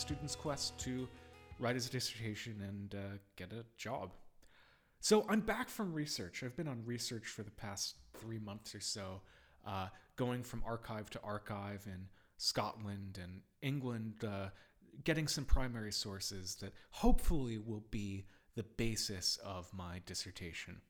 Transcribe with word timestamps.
student's 0.00 0.34
quest 0.34 0.78
to 0.78 1.06
write 1.58 1.74
his 1.74 1.90
dissertation 1.90 2.56
and 2.66 2.94
uh, 2.94 3.18
get 3.36 3.52
a 3.52 3.64
job. 3.76 4.12
So 5.00 5.26
I'm 5.28 5.40
back 5.40 5.68
from 5.68 5.92
research. 5.92 6.42
I've 6.42 6.56
been 6.56 6.68
on 6.68 6.82
research 6.84 7.26
for 7.26 7.42
the 7.42 7.50
past 7.50 7.96
three 8.18 8.38
months 8.38 8.74
or 8.74 8.80
so, 8.80 9.20
uh, 9.66 9.88
going 10.16 10.42
from 10.42 10.62
archive 10.66 11.10
to 11.10 11.20
archive 11.22 11.86
in 11.86 12.06
Scotland 12.38 13.18
and 13.22 13.40
England, 13.60 14.24
uh, 14.24 14.48
getting 15.04 15.28
some 15.28 15.44
primary 15.44 15.92
sources 15.92 16.56
that 16.56 16.72
hopefully 16.90 17.58
will 17.58 17.84
be 17.90 18.24
the 18.56 18.62
basis 18.62 19.38
of 19.44 19.70
my 19.74 20.00
dissertation. 20.06 20.80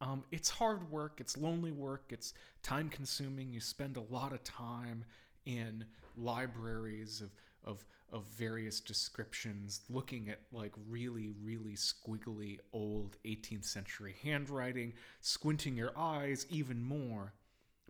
Um, 0.00 0.24
it's 0.30 0.50
hard 0.50 0.90
work, 0.90 1.20
it's 1.20 1.36
lonely 1.36 1.72
work, 1.72 2.06
it's 2.10 2.34
time 2.62 2.88
consuming. 2.88 3.52
You 3.52 3.60
spend 3.60 3.96
a 3.96 4.12
lot 4.12 4.32
of 4.32 4.42
time 4.44 5.04
in 5.46 5.84
libraries 6.16 7.20
of, 7.20 7.30
of, 7.66 7.84
of 8.12 8.24
various 8.24 8.80
descriptions 8.80 9.80
looking 9.90 10.28
at 10.28 10.40
like 10.52 10.72
really, 10.88 11.30
really 11.42 11.74
squiggly 11.74 12.58
old 12.72 13.16
18th 13.24 13.64
century 13.64 14.14
handwriting, 14.22 14.94
squinting 15.20 15.76
your 15.76 15.92
eyes 15.96 16.46
even 16.48 16.82
more. 16.82 17.34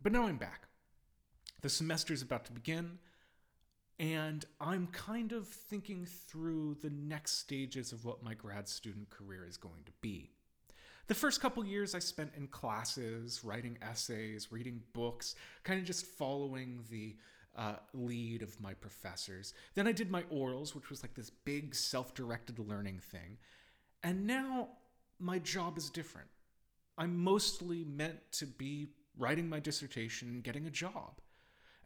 But 0.03 0.13
now 0.13 0.27
I'm 0.27 0.39
back. 0.39 0.69
The 1.63 1.69
semester 1.69 2.13
is 2.13 2.23
about 2.23 2.45
to 2.47 2.53
begin, 2.53 2.99
and 3.99 4.45
I'm 4.61 4.89
kind 4.89 5.33
of 5.33 5.49
thinking 5.49 6.07
through 6.07 6.77
the 6.83 6.91
next 6.91 7.39
stages 7.39 7.93
of 7.93 8.05
what 8.05 8.23
my 8.23 8.35
grad 8.35 8.69
student 8.69 9.11
career 9.11 9.47
is 9.49 9.57
going 9.57 9.85
to 9.87 9.93
be. 10.01 10.31
The 11.09 11.15
first 11.15 11.41
couple 11.41 11.65
years 11.65 11.95
I 11.95 12.01
spent 12.01 12.33
in 12.37 12.49
classes, 12.49 13.43
writing 13.45 13.79
essays, 13.81 14.51
reading 14.51 14.83
books, 14.93 15.37
kind 15.63 15.79
of 15.79 15.87
just 15.87 16.05
following 16.05 16.81
the 16.91 17.17
uh, 17.57 17.77
lead 17.95 18.43
of 18.43 18.61
my 18.61 18.75
professors. 18.75 19.55
Then 19.75 19.87
I 19.87 19.93
did 19.93 20.11
my 20.11 20.23
orals, 20.25 20.75
which 20.75 20.91
was 20.91 21.03
like 21.03 21.15
this 21.15 21.31
big 21.31 21.75
self 21.75 22.15
directed 22.15 22.59
learning 22.59 23.01
thing. 23.01 23.39
And 24.03 24.27
now 24.27 24.69
my 25.19 25.39
job 25.39 25.79
is 25.79 25.91
different. 25.91 26.29
I'm 26.99 27.19
mostly 27.19 27.85
meant 27.85 28.19
to 28.33 28.47
be 28.47 28.89
writing 29.19 29.49
my 29.49 29.61
dissertation 29.61 30.29
and 30.29 30.43
getting 30.43 30.67
a 30.67 30.71
job. 30.71 31.21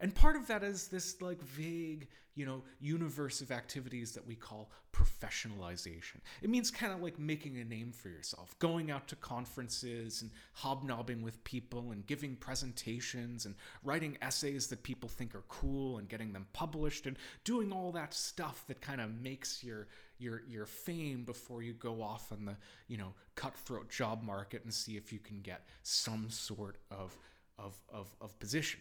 And 0.00 0.14
part 0.14 0.36
of 0.36 0.46
that 0.46 0.62
is 0.62 0.88
this 0.88 1.20
like 1.20 1.42
vague, 1.42 2.08
you 2.34 2.46
know, 2.46 2.62
universe 2.80 3.42
of 3.42 3.50
activities 3.50 4.12
that 4.12 4.26
we 4.26 4.34
call 4.34 4.70
professionalization. 4.92 6.16
It 6.40 6.48
means 6.48 6.70
kind 6.70 6.92
of 6.92 7.02
like 7.02 7.18
making 7.18 7.58
a 7.58 7.64
name 7.64 7.92
for 7.92 8.08
yourself, 8.08 8.58
going 8.58 8.90
out 8.90 9.08
to 9.08 9.16
conferences 9.16 10.22
and 10.22 10.30
hobnobbing 10.54 11.22
with 11.22 11.42
people 11.44 11.92
and 11.92 12.06
giving 12.06 12.34
presentations 12.36 13.44
and 13.44 13.54
writing 13.84 14.16
essays 14.22 14.68
that 14.68 14.82
people 14.82 15.08
think 15.08 15.34
are 15.34 15.44
cool 15.48 15.98
and 15.98 16.08
getting 16.08 16.32
them 16.32 16.46
published 16.54 17.06
and 17.06 17.18
doing 17.44 17.70
all 17.70 17.92
that 17.92 18.14
stuff 18.14 18.64
that 18.68 18.80
kind 18.80 19.02
of 19.02 19.10
makes 19.20 19.62
your 19.62 19.86
your 20.18 20.42
your 20.48 20.66
fame 20.66 21.24
before 21.24 21.62
you 21.62 21.74
go 21.74 22.02
off 22.02 22.32
on 22.32 22.46
the, 22.46 22.56
you 22.88 22.96
know, 22.96 23.12
cutthroat 23.34 23.90
job 23.90 24.22
market 24.22 24.64
and 24.64 24.72
see 24.72 24.96
if 24.96 25.12
you 25.12 25.18
can 25.18 25.40
get 25.40 25.66
some 25.82 26.30
sort 26.30 26.76
of 26.90 27.16
of 27.58 27.74
of, 27.92 28.14
of 28.20 28.38
position. 28.38 28.80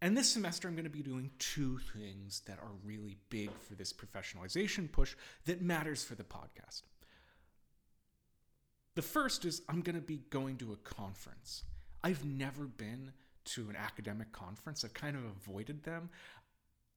And 0.00 0.16
this 0.16 0.30
semester, 0.30 0.68
I'm 0.68 0.74
going 0.74 0.84
to 0.84 0.90
be 0.90 1.02
doing 1.02 1.30
two 1.38 1.78
things 1.92 2.42
that 2.46 2.58
are 2.60 2.70
really 2.84 3.16
big 3.30 3.50
for 3.68 3.74
this 3.74 3.92
professionalization 3.92 4.90
push 4.90 5.16
that 5.46 5.60
matters 5.60 6.04
for 6.04 6.14
the 6.14 6.22
podcast. 6.22 6.82
The 8.94 9.02
first 9.02 9.44
is 9.44 9.62
I'm 9.68 9.80
going 9.80 9.96
to 9.96 10.02
be 10.02 10.22
going 10.30 10.56
to 10.58 10.72
a 10.72 10.76
conference. 10.76 11.64
I've 12.04 12.24
never 12.24 12.64
been 12.64 13.12
to 13.46 13.70
an 13.70 13.76
academic 13.76 14.30
conference, 14.30 14.84
I've 14.84 14.94
kind 14.94 15.16
of 15.16 15.24
avoided 15.24 15.82
them. 15.82 16.10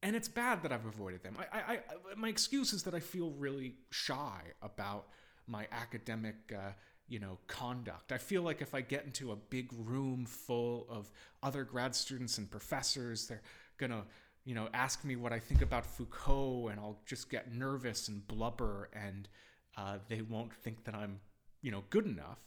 And 0.04 0.16
it's 0.16 0.28
bad 0.28 0.64
that 0.64 0.72
I've 0.72 0.86
avoided 0.86 1.24
them. 1.24 1.38
I, 1.40 1.58
I, 1.58 1.74
I 1.74 1.80
my 2.18 2.28
excuse 2.28 2.74
is 2.74 2.84
that 2.84 2.96
I 2.96 3.00
feel 3.00 3.30
really 3.32 3.76
shy 3.92 4.42
about 4.62 5.08
my 5.48 5.68
academic 5.72 6.36
uh, 6.54 6.72
you 7.12 7.20
know, 7.20 7.38
conduct. 7.48 8.14
I 8.14 8.18
feel 8.18 8.42
like 8.42 8.62
if 8.62 8.74
I 8.74 8.80
get 8.80 9.04
into 9.04 9.34
a 9.34 9.36
big 9.36 9.70
room 9.78 10.26
full 10.26 10.88
of 10.90 11.12
other 11.44 11.66
grad 11.66 11.94
students 11.94 12.38
and 12.38 12.50
professors, 12.50 13.28
they're 13.28 13.42
gonna, 13.78 14.06
you 14.46 14.56
know, 14.56 14.70
ask 14.74 15.04
me 15.04 15.18
what 15.18 15.34
I 15.34 15.40
think 15.40 15.62
about 15.62 15.86
Foucault, 15.86 16.70
and 16.70 16.80
I'll 16.80 17.02
just 17.06 17.30
get 17.30 17.54
nervous 17.54 18.08
and 18.08 18.26
blubber, 18.26 18.90
and 18.94 19.28
uh, 19.76 19.98
they 20.08 20.22
won't 20.22 20.54
think 20.54 20.86
that 20.86 20.96
I'm, 20.96 21.20
you 21.62 21.70
know, 21.70 21.84
good 21.90 22.06
enough. 22.06 22.40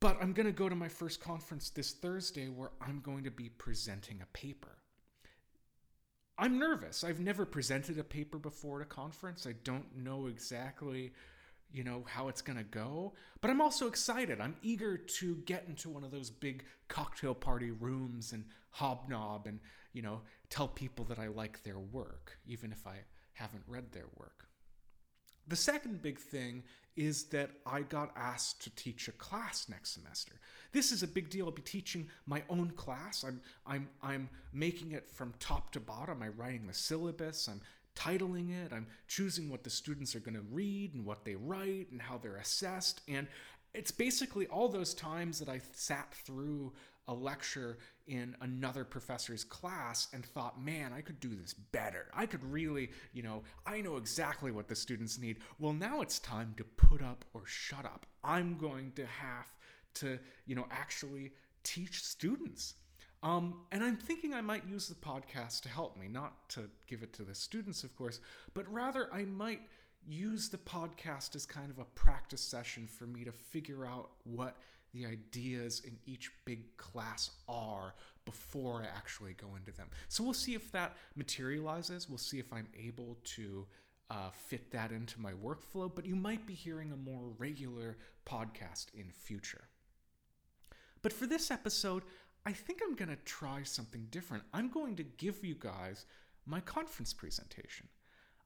But 0.00 0.16
I'm 0.20 0.32
gonna 0.32 0.50
go 0.50 0.68
to 0.68 0.74
my 0.74 0.88
first 0.88 1.20
conference 1.20 1.70
this 1.70 1.92
Thursday 1.92 2.48
where 2.48 2.72
I'm 2.80 2.98
going 2.98 3.22
to 3.22 3.30
be 3.30 3.48
presenting 3.48 4.22
a 4.22 4.36
paper. 4.36 4.78
I'm 6.36 6.58
nervous. 6.58 7.04
I've 7.04 7.20
never 7.20 7.46
presented 7.46 7.96
a 7.96 8.02
paper 8.02 8.38
before 8.38 8.80
at 8.80 8.86
a 8.86 8.88
conference. 8.88 9.46
I 9.46 9.52
don't 9.62 9.96
know 9.96 10.26
exactly 10.26 11.12
you 11.72 11.84
know 11.84 12.04
how 12.06 12.28
it's 12.28 12.42
going 12.42 12.58
to 12.58 12.64
go 12.64 13.12
but 13.40 13.50
i'm 13.50 13.60
also 13.60 13.86
excited 13.86 14.40
i'm 14.40 14.56
eager 14.62 14.96
to 14.96 15.36
get 15.46 15.64
into 15.68 15.88
one 15.88 16.04
of 16.04 16.10
those 16.10 16.30
big 16.30 16.64
cocktail 16.88 17.34
party 17.34 17.70
rooms 17.70 18.32
and 18.32 18.44
hobnob 18.70 19.46
and 19.46 19.60
you 19.92 20.02
know 20.02 20.20
tell 20.48 20.68
people 20.68 21.04
that 21.04 21.18
i 21.18 21.26
like 21.26 21.62
their 21.62 21.78
work 21.78 22.38
even 22.46 22.72
if 22.72 22.86
i 22.86 22.96
haven't 23.32 23.62
read 23.66 23.92
their 23.92 24.06
work 24.16 24.46
the 25.48 25.56
second 25.56 26.00
big 26.00 26.18
thing 26.18 26.62
is 26.96 27.24
that 27.24 27.50
I 27.66 27.82
got 27.82 28.12
asked 28.16 28.62
to 28.62 28.70
teach 28.70 29.08
a 29.08 29.12
class 29.12 29.68
next 29.68 29.94
semester. 29.94 30.34
This 30.72 30.92
is 30.92 31.02
a 31.02 31.08
big 31.08 31.30
deal. 31.30 31.46
I'll 31.46 31.52
be 31.52 31.62
teaching 31.62 32.08
my 32.26 32.42
own 32.48 32.70
class. 32.70 33.24
I'm 33.24 33.40
I'm 33.66 33.88
I'm 34.02 34.28
making 34.52 34.92
it 34.92 35.08
from 35.08 35.34
top 35.40 35.72
to 35.72 35.80
bottom. 35.80 36.22
I'm 36.22 36.34
writing 36.36 36.66
the 36.66 36.74
syllabus. 36.74 37.48
I'm 37.48 37.60
titling 37.94 38.50
it, 38.50 38.72
I'm 38.72 38.86
choosing 39.08 39.50
what 39.50 39.64
the 39.64 39.70
students 39.70 40.14
are 40.14 40.20
going 40.20 40.36
to 40.36 40.44
read 40.50 40.94
and 40.94 41.04
what 41.04 41.24
they 41.24 41.34
write 41.34 41.88
and 41.90 42.00
how 42.00 42.18
they're 42.18 42.36
assessed. 42.36 43.00
And 43.08 43.26
it's 43.74 43.90
basically 43.90 44.46
all 44.46 44.68
those 44.68 44.94
times 44.94 45.38
that 45.38 45.48
I 45.48 45.60
sat 45.72 46.12
through 46.14 46.72
a 47.08 47.14
lecture 47.14 47.78
in 48.06 48.36
another 48.40 48.84
professor's 48.84 49.44
class 49.44 50.08
and 50.12 50.24
thought, 50.24 50.62
man, 50.62 50.92
I 50.92 51.00
could 51.00 51.18
do 51.18 51.34
this 51.34 51.54
better. 51.54 52.06
I 52.14 52.26
could 52.26 52.44
really, 52.44 52.90
you 53.12 53.22
know, 53.22 53.42
I 53.66 53.80
know 53.80 53.96
exactly 53.96 54.52
what 54.52 54.68
the 54.68 54.76
students 54.76 55.18
need. 55.18 55.38
Well, 55.58 55.72
now 55.72 56.02
it's 56.02 56.18
time 56.20 56.54
to 56.56 56.64
put 56.64 57.02
up 57.02 57.24
or 57.34 57.42
shut 57.46 57.84
up. 57.84 58.06
I'm 58.22 58.56
going 58.58 58.92
to 58.92 59.06
have 59.06 59.46
to, 59.94 60.18
you 60.46 60.54
know, 60.54 60.66
actually 60.70 61.32
teach 61.64 62.04
students. 62.04 62.74
Um, 63.22 63.60
and 63.70 63.84
I'm 63.84 63.96
thinking 63.96 64.32
I 64.32 64.40
might 64.40 64.66
use 64.66 64.88
the 64.88 64.94
podcast 64.94 65.60
to 65.62 65.68
help 65.68 65.98
me, 65.98 66.08
not 66.08 66.48
to 66.50 66.70
give 66.86 67.02
it 67.02 67.12
to 67.14 67.22
the 67.22 67.34
students, 67.34 67.84
of 67.84 67.94
course, 67.96 68.20
but 68.54 68.70
rather 68.72 69.08
I 69.12 69.24
might 69.24 69.60
use 70.08 70.48
the 70.48 70.58
podcast 70.58 71.36
as 71.36 71.44
kind 71.44 71.70
of 71.70 71.78
a 71.78 71.84
practice 71.84 72.40
session 72.40 72.86
for 72.86 73.04
me 73.04 73.24
to 73.24 73.32
figure 73.32 73.84
out 73.84 74.10
what 74.24 74.56
the 74.94 75.06
ideas 75.06 75.82
in 75.84 75.96
each 76.06 76.30
big 76.44 76.76
class 76.76 77.30
are 77.48 77.94
before 78.24 78.82
I 78.82 78.86
actually 78.96 79.34
go 79.34 79.48
into 79.56 79.72
them. 79.72 79.88
So 80.08 80.24
we'll 80.24 80.34
see 80.34 80.54
if 80.54 80.72
that 80.72 80.96
materializes. 81.14 82.08
We'll 82.08 82.18
see 82.18 82.38
if 82.38 82.52
I'm 82.52 82.68
able 82.76 83.18
to 83.36 83.66
uh, 84.10 84.30
fit 84.32 84.70
that 84.72 84.90
into 84.90 85.20
my 85.20 85.32
workflow, 85.32 85.94
but 85.94 86.06
you 86.06 86.16
might 86.16 86.46
be 86.46 86.54
hearing 86.54 86.90
a 86.92 86.96
more 86.96 87.30
regular 87.38 87.96
podcast 88.26 88.86
in 88.94 89.10
future. 89.12 89.68
But 91.02 91.12
for 91.12 91.26
this 91.26 91.50
episode, 91.50 92.02
I 92.46 92.52
think 92.52 92.80
I'm 92.82 92.94
going 92.94 93.10
to 93.10 93.22
try 93.24 93.62
something 93.62 94.06
different. 94.10 94.44
I'm 94.54 94.70
going 94.70 94.96
to 94.96 95.02
give 95.02 95.44
you 95.44 95.56
guys 95.58 96.06
my 96.46 96.60
conference 96.60 97.12
presentation. 97.12 97.88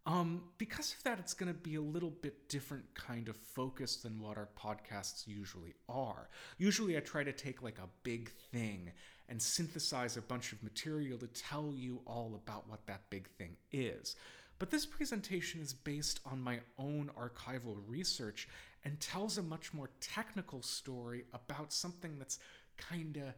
Um, 0.06 0.42
because 0.58 0.92
of 0.92 1.02
that, 1.04 1.18
it's 1.18 1.32
going 1.32 1.50
to 1.50 1.58
be 1.58 1.76
a 1.76 1.80
little 1.80 2.10
bit 2.10 2.48
different 2.48 2.84
kind 2.94 3.28
of 3.28 3.36
focus 3.36 3.96
than 3.96 4.20
what 4.20 4.36
our 4.36 4.48
podcasts 4.58 5.26
usually 5.26 5.74
are. 5.88 6.28
Usually, 6.58 6.96
I 6.96 7.00
try 7.00 7.24
to 7.24 7.32
take 7.32 7.62
like 7.62 7.78
a 7.78 7.88
big 8.02 8.30
thing 8.52 8.92
and 9.30 9.40
synthesize 9.40 10.18
a 10.18 10.22
bunch 10.22 10.52
of 10.52 10.62
material 10.62 11.16
to 11.18 11.26
tell 11.28 11.72
you 11.74 12.02
all 12.06 12.34
about 12.34 12.68
what 12.68 12.86
that 12.86 13.08
big 13.08 13.28
thing 13.38 13.56
is. 13.72 14.16
But 14.58 14.70
this 14.70 14.84
presentation 14.84 15.62
is 15.62 15.72
based 15.72 16.20
on 16.26 16.40
my 16.40 16.60
own 16.78 17.10
archival 17.18 17.78
research 17.86 18.46
and 18.84 19.00
tells 19.00 19.38
a 19.38 19.42
much 19.42 19.72
more 19.72 19.88
technical 20.00 20.60
story 20.62 21.24
about 21.32 21.72
something 21.72 22.18
that's 22.18 22.38
kind 22.76 23.16
of 23.16 23.34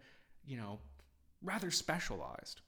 you 0.47 0.57
know, 0.57 0.79
rather 1.43 1.71
specialized. 1.71 2.61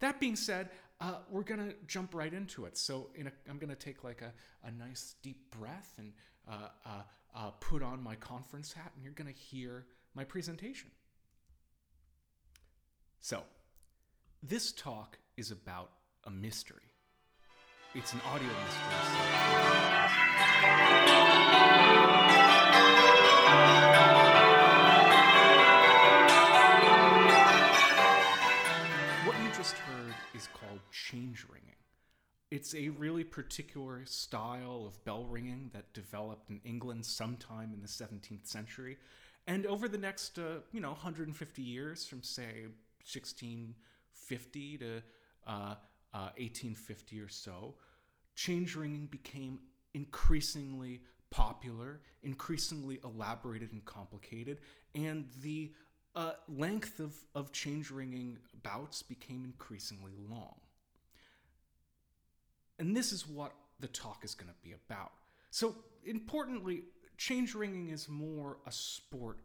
That 0.00 0.20
being 0.20 0.36
said, 0.36 0.70
uh, 1.00 1.16
we're 1.30 1.42
gonna 1.42 1.72
jump 1.86 2.14
right 2.14 2.32
into 2.32 2.64
it. 2.64 2.76
So 2.76 3.10
a, 3.16 3.32
I'm 3.48 3.58
gonna 3.58 3.74
take 3.74 4.04
like 4.04 4.22
a, 4.22 4.32
a 4.66 4.70
nice 4.70 5.14
deep 5.22 5.50
breath 5.58 5.94
and 5.98 6.12
uh, 6.48 6.68
uh, 6.84 7.02
uh, 7.34 7.50
put 7.60 7.82
on 7.82 8.02
my 8.02 8.16
conference 8.16 8.72
hat, 8.72 8.92
and 8.94 9.04
you're 9.04 9.12
gonna 9.12 9.30
hear 9.30 9.86
my 10.14 10.24
presentation. 10.24 10.90
So, 13.20 13.42
this 14.42 14.72
talk 14.72 15.18
is 15.36 15.50
about 15.50 15.90
a 16.24 16.30
mystery. 16.30 16.82
It's 17.94 18.12
an 18.12 18.20
audio 18.32 18.48
mystery. 18.48 18.98
Change 30.92 31.46
ringing. 31.50 31.74
it's 32.50 32.74
a 32.74 32.88
really 32.90 33.24
particular 33.24 34.04
style 34.06 34.84
of 34.86 35.04
bell 35.04 35.24
ringing 35.24 35.70
that 35.74 35.92
developed 35.92 36.48
in 36.48 36.60
England 36.64 37.04
sometime 37.04 37.72
in 37.74 37.82
the 37.82 37.88
17th 37.88 38.46
century. 38.46 38.96
And 39.46 39.66
over 39.66 39.88
the 39.88 39.98
next, 39.98 40.38
uh, 40.38 40.60
you 40.72 40.80
know, 40.80 40.90
150 40.90 41.62
years, 41.62 42.06
from 42.06 42.22
say 42.22 42.66
1650 43.04 44.78
to 44.78 45.02
uh, 45.46 45.74
1850 46.12 47.20
uh, 47.20 47.24
or 47.24 47.28
so, 47.28 47.74
change 48.34 48.76
ringing 48.76 49.06
became 49.06 49.58
increasingly 49.94 51.00
popular, 51.30 52.00
increasingly 52.22 53.00
elaborated 53.04 53.72
and 53.72 53.84
complicated, 53.84 54.58
and 54.94 55.26
the 55.42 55.72
uh, 56.18 56.32
length 56.48 56.98
of, 56.98 57.14
of 57.36 57.52
change 57.52 57.92
ringing 57.92 58.38
bouts 58.64 59.02
became 59.02 59.44
increasingly 59.44 60.14
long. 60.28 60.56
And 62.80 62.96
this 62.96 63.12
is 63.12 63.24
what 63.24 63.52
the 63.78 63.86
talk 63.86 64.24
is 64.24 64.34
going 64.34 64.48
to 64.48 64.68
be 64.68 64.74
about. 64.74 65.12
So, 65.52 65.76
importantly, 66.04 66.82
change 67.18 67.54
ringing 67.54 67.90
is 67.90 68.08
more 68.08 68.58
a 68.66 68.72
sport 68.72 69.38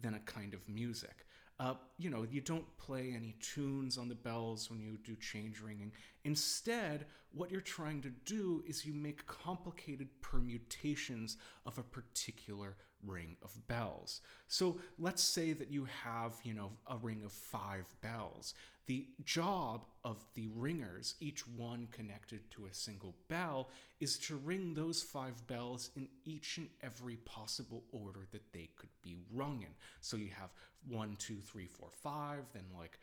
than 0.00 0.14
a 0.14 0.18
kind 0.18 0.52
of 0.52 0.68
music. 0.68 1.26
Uh, 1.60 1.74
you 1.96 2.10
know, 2.10 2.26
you 2.28 2.40
don't 2.40 2.76
play 2.76 3.14
any 3.16 3.36
tunes 3.40 3.96
on 3.96 4.08
the 4.08 4.14
bells 4.16 4.68
when 4.68 4.80
you 4.80 4.98
do 5.04 5.14
change 5.14 5.60
ringing. 5.60 5.92
Instead, 6.24 7.06
what 7.32 7.52
you're 7.52 7.60
trying 7.60 8.02
to 8.02 8.10
do 8.24 8.64
is 8.66 8.84
you 8.84 8.92
make 8.92 9.24
complicated 9.28 10.08
permutations 10.22 11.36
of 11.64 11.78
a 11.78 11.84
particular 11.84 12.76
ring 13.06 13.36
of 13.42 13.66
bells. 13.68 14.20
So 14.48 14.78
let's 14.98 15.22
say 15.22 15.52
that 15.52 15.70
you 15.70 15.86
have, 16.04 16.34
you 16.42 16.54
know, 16.54 16.72
a 16.86 16.96
ring 16.96 17.22
of 17.24 17.32
five 17.32 17.86
bells. 18.00 18.54
The 18.86 19.06
job 19.24 19.84
of 20.04 20.24
the 20.34 20.48
ringers, 20.54 21.16
each 21.18 21.46
one 21.48 21.88
connected 21.90 22.48
to 22.52 22.66
a 22.66 22.74
single 22.74 23.16
bell, 23.28 23.70
is 23.98 24.16
to 24.20 24.36
ring 24.36 24.74
those 24.74 25.02
five 25.02 25.44
bells 25.48 25.90
in 25.96 26.06
each 26.24 26.58
and 26.58 26.68
every 26.82 27.16
possible 27.16 27.82
order 27.90 28.20
that 28.30 28.52
they 28.52 28.70
could 28.76 28.90
be 29.02 29.16
rung 29.32 29.62
in. 29.62 29.74
So 30.00 30.16
you 30.16 30.30
have 30.38 30.50
one, 30.88 31.16
two, 31.18 31.38
three, 31.44 31.66
four, 31.66 31.88
five, 31.90 32.44
then 32.52 32.64
like 32.78 33.00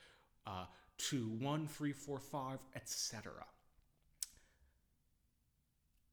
uh, 0.47 0.65
two, 0.97 1.27
one, 1.39 1.67
three, 1.67 1.91
four, 1.91 2.19
five, 2.19 2.59
etc. 2.75 3.33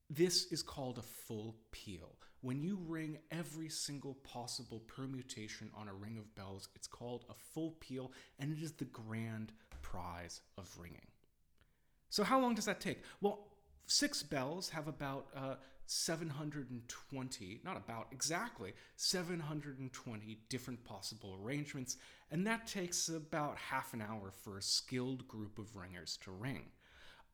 This 0.08 0.50
is 0.50 0.62
called 0.62 0.98
a 0.98 1.02
full 1.02 1.54
peal. 1.70 2.16
When 2.42 2.62
you 2.62 2.78
ring 2.86 3.18
every 3.30 3.68
single 3.68 4.14
possible 4.14 4.80
permutation 4.80 5.70
on 5.74 5.88
a 5.88 5.94
ring 5.94 6.16
of 6.16 6.34
bells, 6.34 6.68
it's 6.74 6.86
called 6.86 7.26
a 7.28 7.34
full 7.34 7.72
peal, 7.80 8.12
and 8.38 8.50
it 8.52 8.62
is 8.62 8.72
the 8.72 8.86
grand 8.86 9.52
prize 9.82 10.40
of 10.56 10.74
ringing. 10.78 11.06
So, 12.08 12.24
how 12.24 12.40
long 12.40 12.54
does 12.54 12.64
that 12.64 12.80
take? 12.80 13.02
Well, 13.20 13.46
six 13.86 14.22
bells 14.22 14.70
have 14.70 14.88
about 14.88 15.26
uh, 15.36 15.54
720, 15.86 17.60
not 17.64 17.76
about 17.76 18.06
exactly, 18.12 18.72
720 18.96 20.38
different 20.48 20.84
possible 20.84 21.38
arrangements, 21.42 21.96
and 22.30 22.46
that 22.46 22.66
takes 22.66 23.08
about 23.08 23.58
half 23.58 23.92
an 23.92 24.00
hour 24.00 24.30
for 24.30 24.56
a 24.56 24.62
skilled 24.62 25.26
group 25.26 25.58
of 25.58 25.74
ringers 25.76 26.16
to 26.22 26.30
ring. 26.30 26.66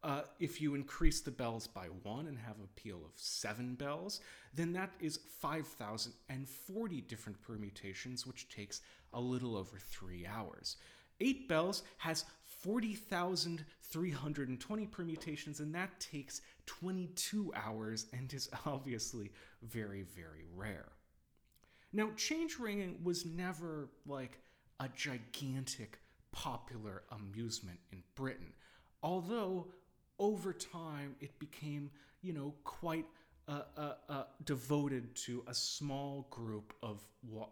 Uh, 0.07 0.23
if 0.39 0.61
you 0.61 0.77
increase 0.77 1.21
the 1.21 1.33
bells 1.33 1.67
by 1.67 1.87
one 2.05 2.29
and 2.29 2.39
have 2.39 2.55
a 2.63 2.69
peal 2.81 3.01
of 3.05 3.11
seven 3.17 3.75
bells, 3.75 4.21
then 4.55 4.73
that 4.73 4.93
is 5.01 5.19
5,040 5.41 7.01
different 7.01 7.43
permutations, 7.43 8.25
which 8.25 8.49
takes 8.49 8.83
a 9.15 9.21
little 9.21 9.57
over 9.57 9.81
three 9.81 10.25
hours. 10.25 10.77
Eight 11.21 11.49
bells 11.49 11.83
has 11.97 12.25
40,320 12.45 14.87
permutations, 14.87 15.59
and 15.59 15.75
that 15.75 15.99
takes 15.99 16.41
22 16.67 17.53
hours 17.57 18.07
and 18.13 18.33
is 18.33 18.49
obviously 18.65 19.33
very, 19.63 20.03
very 20.03 20.45
rare. 20.55 20.93
Now, 21.93 22.11
change 22.15 22.61
ringing 22.61 23.01
was 23.03 23.27
never 23.27 23.89
like 24.07 24.39
a 24.79 24.89
gigantic 24.95 25.99
popular 26.31 27.03
amusement 27.11 27.81
in 27.91 28.05
Britain, 28.15 28.53
although 29.03 29.67
over 30.19 30.53
time 30.53 31.17
it 31.21 31.39
became, 31.39 31.91
you 32.23 32.33
know, 32.33 32.55
quite 32.65 33.07
uh, 33.49 33.63
uh, 33.77 33.93
uh, 34.09 34.25
devoted 34.45 35.15
to 35.15 35.45
a 35.47 35.55
small 35.55 36.27
group 36.31 36.75
of, 36.83 37.03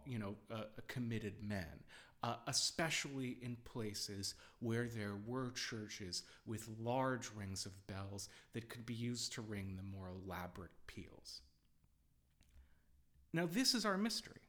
you 0.05 0.19
know, 0.19 0.35
uh, 0.51 0.63
committed 0.87 1.35
men, 1.41 1.83
uh, 2.23 2.35
especially 2.47 3.37
in 3.41 3.55
places 3.63 4.35
where 4.59 4.87
there 4.87 5.15
were 5.25 5.51
churches 5.51 6.23
with 6.45 6.67
large 6.81 7.29
rings 7.35 7.65
of 7.65 7.87
bells 7.87 8.29
that 8.53 8.67
could 8.67 8.85
be 8.85 8.93
used 8.93 9.31
to 9.33 9.41
ring 9.41 9.77
the 9.77 9.97
more 9.97 10.09
elaborate 10.25 10.71
peals. 10.87 11.41
Now, 13.31 13.45
this 13.45 13.73
is 13.73 13.85
our 13.85 13.97
mystery. 13.97 14.41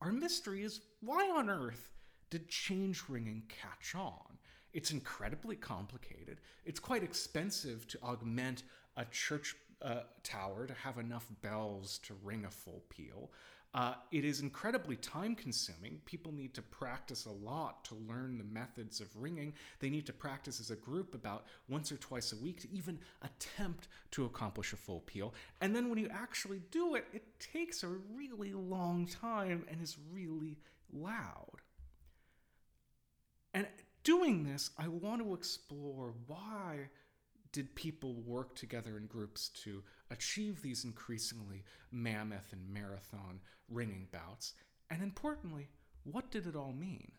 Our 0.00 0.12
mystery 0.12 0.62
is 0.62 0.80
why 1.00 1.30
on 1.30 1.48
earth 1.48 1.90
did 2.30 2.48
change 2.48 3.04
ringing 3.08 3.44
catch 3.48 3.94
on? 3.94 4.35
It's 4.76 4.90
incredibly 4.90 5.56
complicated. 5.56 6.36
It's 6.66 6.78
quite 6.78 7.02
expensive 7.02 7.88
to 7.88 7.98
augment 8.02 8.62
a 8.98 9.06
church 9.06 9.56
uh, 9.80 10.00
tower 10.22 10.66
to 10.66 10.74
have 10.74 10.98
enough 10.98 11.26
bells 11.40 11.98
to 12.00 12.12
ring 12.22 12.44
a 12.44 12.50
full 12.50 12.82
peal. 12.90 13.30
Uh, 13.72 13.94
it 14.12 14.22
is 14.22 14.40
incredibly 14.40 14.96
time 14.96 15.34
consuming. 15.34 16.02
People 16.04 16.30
need 16.30 16.52
to 16.52 16.60
practice 16.60 17.24
a 17.24 17.30
lot 17.30 17.86
to 17.86 17.94
learn 18.06 18.36
the 18.36 18.44
methods 18.44 19.00
of 19.00 19.08
ringing. 19.16 19.54
They 19.80 19.88
need 19.88 20.04
to 20.06 20.12
practice 20.12 20.60
as 20.60 20.70
a 20.70 20.76
group 20.76 21.14
about 21.14 21.46
once 21.70 21.90
or 21.90 21.96
twice 21.96 22.34
a 22.34 22.36
week 22.36 22.60
to 22.60 22.70
even 22.70 22.98
attempt 23.22 23.88
to 24.10 24.26
accomplish 24.26 24.74
a 24.74 24.76
full 24.76 25.00
peal. 25.00 25.32
And 25.62 25.74
then 25.74 25.88
when 25.88 25.98
you 25.98 26.10
actually 26.12 26.60
do 26.70 26.96
it, 26.96 27.06
it 27.14 27.24
takes 27.40 27.82
a 27.82 27.88
really 28.14 28.52
long 28.52 29.06
time 29.06 29.64
and 29.70 29.80
is 29.80 29.96
really 30.12 30.58
loud. 30.92 31.62
And 33.54 33.66
doing 34.06 34.44
this, 34.44 34.70
I 34.78 34.86
want 34.86 35.20
to 35.20 35.34
explore 35.34 36.14
why 36.28 36.90
did 37.50 37.74
people 37.74 38.14
work 38.22 38.54
together 38.54 38.96
in 38.96 39.06
groups 39.06 39.48
to 39.64 39.82
achieve 40.12 40.62
these 40.62 40.84
increasingly 40.84 41.64
mammoth 41.90 42.52
and 42.52 42.72
marathon 42.72 43.40
ringing 43.68 44.06
bouts? 44.12 44.54
And 44.90 45.02
importantly, 45.02 45.68
what 46.04 46.30
did 46.30 46.46
it 46.46 46.54
all 46.54 46.72
mean? 46.72 47.10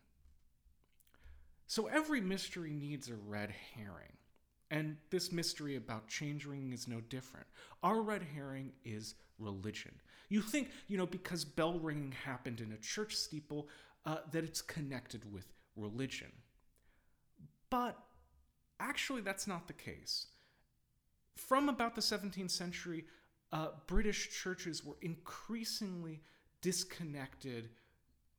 So 1.66 1.88
every 1.88 2.22
mystery 2.22 2.72
needs 2.72 3.10
a 3.10 3.16
red 3.16 3.52
herring. 3.74 4.16
And 4.70 4.96
this 5.10 5.30
mystery 5.30 5.76
about 5.76 6.08
change 6.08 6.46
ringing 6.46 6.72
is 6.72 6.88
no 6.88 7.02
different. 7.02 7.46
Our 7.82 8.00
red 8.00 8.22
herring 8.34 8.72
is 8.82 9.14
religion. 9.38 9.92
You 10.30 10.40
think, 10.40 10.70
you 10.86 10.96
know, 10.96 11.06
because 11.06 11.44
bell 11.44 11.78
ringing 11.78 12.12
happened 12.12 12.60
in 12.62 12.72
a 12.72 12.78
church 12.78 13.14
steeple, 13.14 13.68
uh, 14.06 14.18
that 14.32 14.44
it's 14.44 14.62
connected 14.62 15.30
with 15.30 15.52
religion. 15.76 16.32
But 17.70 17.98
actually, 18.80 19.20
that's 19.20 19.46
not 19.46 19.66
the 19.66 19.72
case. 19.72 20.26
From 21.36 21.68
about 21.68 21.94
the 21.94 22.00
17th 22.00 22.50
century, 22.50 23.04
uh, 23.52 23.68
British 23.86 24.30
churches 24.30 24.84
were 24.84 24.96
increasingly 25.02 26.22
disconnected. 26.60 27.70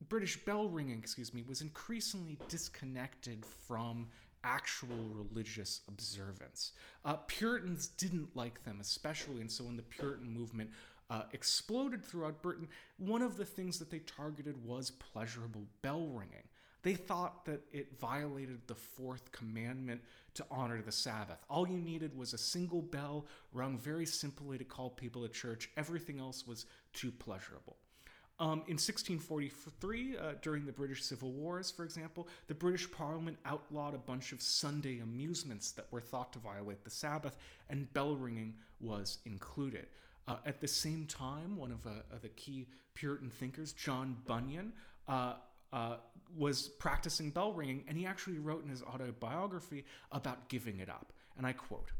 British 0.08 0.44
bell 0.46 0.68
ringing, 0.68 1.00
excuse 1.00 1.34
me, 1.34 1.44
was 1.48 1.62
increasingly 1.62 2.38
disconnected 2.48 3.46
from 3.46 4.08
actual 4.44 5.10
religious 5.14 5.82
observance. 5.88 6.72
Uh, 7.04 7.16
Puritans 7.28 7.88
didn't 7.88 8.36
like 8.36 8.64
them, 8.64 8.80
especially, 8.80 9.42
and 9.42 9.52
so 9.52 9.66
when 9.66 9.76
the 9.76 9.84
Puritan 9.84 10.30
movement 10.30 10.70
uh, 11.10 11.24
exploded 11.34 12.04
throughout 12.06 12.42
Britain, 12.42 12.68
one 12.98 13.22
of 13.22 13.38
the 13.38 13.46
things 13.46 13.80
that 13.80 13.90
they 13.90 14.00
targeted 14.00 14.64
was 14.64 14.92
pleasurable 14.92 15.66
bell 15.82 16.08
ringing. 16.08 16.48
They 16.82 16.94
thought 16.94 17.46
that 17.46 17.62
it 17.74 18.00
violated 18.00 18.62
the 18.68 18.76
fourth 18.76 19.32
commandment 19.32 20.02
to 20.36 20.46
honor 20.50 20.82
the 20.82 20.92
Sabbath. 20.92 21.44
All 21.50 21.68
you 21.68 21.78
needed 21.78 22.18
was 22.18 22.34
a 22.34 22.38
single 22.38 22.82
bell 22.82 23.26
rung 23.52 23.78
very 23.78 24.06
simply 24.06 24.58
to 24.58 24.64
call 24.64 24.90
people 24.90 25.24
to 25.24 25.30
church. 25.30 25.70
Everything 25.76 26.20
else 26.20 26.48
was 26.48 26.66
too 26.94 27.12
pleasurable. 27.12 27.76
Um, 28.42 28.64
in 28.68 28.78
1643, 28.78 30.18
uh, 30.18 30.32
during 30.42 30.66
the 30.66 30.72
British 30.72 31.04
Civil 31.04 31.34
Wars, 31.34 31.70
for 31.70 31.84
example, 31.84 32.30
the 32.48 32.56
British 32.56 32.90
Parliament 32.90 33.38
outlawed 33.46 33.94
a 33.94 33.98
bunch 33.98 34.32
of 34.32 34.42
Sunday 34.42 35.00
amusements 35.00 35.72
that 35.72 35.92
were 35.92 36.00
thought 36.00 36.32
to 36.34 36.40
violate 36.40 36.86
the 36.86 36.90
Sabbath, 36.90 37.36
and 37.70 37.92
bell 37.92 38.16
ringing 38.16 38.54
was 38.80 39.18
included. 39.26 39.88
Uh, 40.26 40.38
at 40.46 40.62
the 40.62 40.68
same 40.70 41.06
time, 41.06 41.58
one 41.58 41.72
of, 41.72 41.86
uh, 41.86 42.00
the 42.22 42.30
key 42.30 42.68
Puritan 42.94 43.30
thinkers, 43.30 43.74
John 43.74 44.16
Bunyan, 44.26 44.72
uh, 45.72 45.98
was 46.36 46.68
practicing 46.68 47.32
bell 47.32 47.54
ringing, 47.54 47.84
and 47.88 47.98
he 47.98 48.06
actually 48.06 48.40
wrote 48.40 48.64
in 48.64 48.70
his 48.70 48.84
autobiography 48.84 49.86
about 50.12 50.50
giving 50.50 50.80
it 50.80 50.90
up. 50.90 51.14
And 51.38 51.46
I 51.46 51.54
quote 51.54 51.92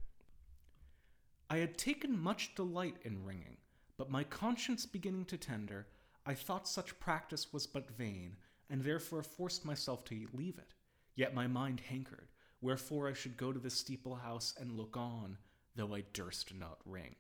I 1.50 1.58
had 1.58 1.78
taken 1.78 2.20
much 2.20 2.56
delight 2.56 2.98
in 3.04 3.26
ringing, 3.26 3.58
but 3.98 4.12
my 4.12 4.24
conscience 4.24 4.86
beginning 4.86 5.26
to 5.26 5.38
tender, 5.38 5.88
I 6.26 6.34
thought 6.34 6.68
such 6.68 7.00
practice 7.00 7.52
was 7.52 7.66
but 7.66 7.90
vain, 7.90 8.38
and 8.70 8.84
therefore 8.84 9.24
forced 9.24 9.66
myself 9.66 10.06
to 10.06 10.28
leave 10.34 10.60
it. 10.60 10.74
Yet 11.16 11.34
my 11.34 11.48
mind 11.48 11.82
hankered, 11.90 12.30
wherefore 12.62 13.08
I 13.08 13.14
should 13.14 13.36
go 13.36 13.52
to 13.52 13.60
the 13.60 13.70
steeple 13.70 14.16
house 14.16 14.54
and 14.60 14.78
look 14.78 14.96
on 14.96 15.38
though 15.80 15.96
I 15.96 16.04
durst 16.14 16.54
not 16.54 16.80
ring. 16.86 17.16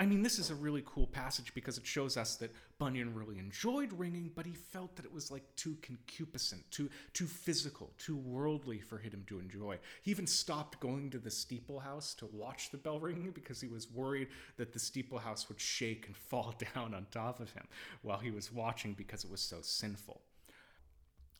I 0.00 0.06
mean, 0.06 0.22
this 0.22 0.38
is 0.38 0.48
a 0.48 0.54
really 0.54 0.82
cool 0.86 1.06
passage 1.06 1.52
because 1.52 1.76
it 1.76 1.86
shows 1.86 2.16
us 2.16 2.36
that 2.36 2.54
Bunyan 2.78 3.12
really 3.12 3.38
enjoyed 3.38 3.92
ringing, 3.92 4.30
but 4.34 4.46
he 4.46 4.54
felt 4.54 4.96
that 4.96 5.04
it 5.04 5.12
was 5.12 5.30
like 5.30 5.42
too 5.56 5.76
concupiscent, 5.82 6.62
too 6.70 6.88
too 7.12 7.26
physical, 7.26 7.92
too 7.98 8.16
worldly 8.16 8.80
for 8.80 8.96
him 8.96 9.24
to 9.26 9.38
enjoy. 9.38 9.78
He 10.02 10.10
even 10.10 10.26
stopped 10.26 10.80
going 10.80 11.10
to 11.10 11.18
the 11.18 11.30
steeple 11.30 11.80
house 11.80 12.14
to 12.14 12.26
watch 12.32 12.70
the 12.70 12.78
bell 12.78 12.98
ringing 12.98 13.30
because 13.30 13.60
he 13.60 13.68
was 13.68 13.90
worried 13.90 14.28
that 14.56 14.72
the 14.72 14.78
steeple 14.78 15.18
house 15.18 15.50
would 15.50 15.60
shake 15.60 16.06
and 16.06 16.16
fall 16.30 16.54
down 16.74 16.94
on 16.94 17.06
top 17.10 17.38
of 17.38 17.52
him 17.52 17.68
while 18.00 18.18
he 18.18 18.30
was 18.30 18.50
watching 18.50 18.94
because 18.94 19.22
it 19.24 19.30
was 19.30 19.42
so 19.42 19.58
sinful. 19.60 20.22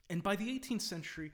And 0.07 0.21
by 0.21 0.35
the 0.35 0.59
18th 0.59 0.81
century, 0.81 1.31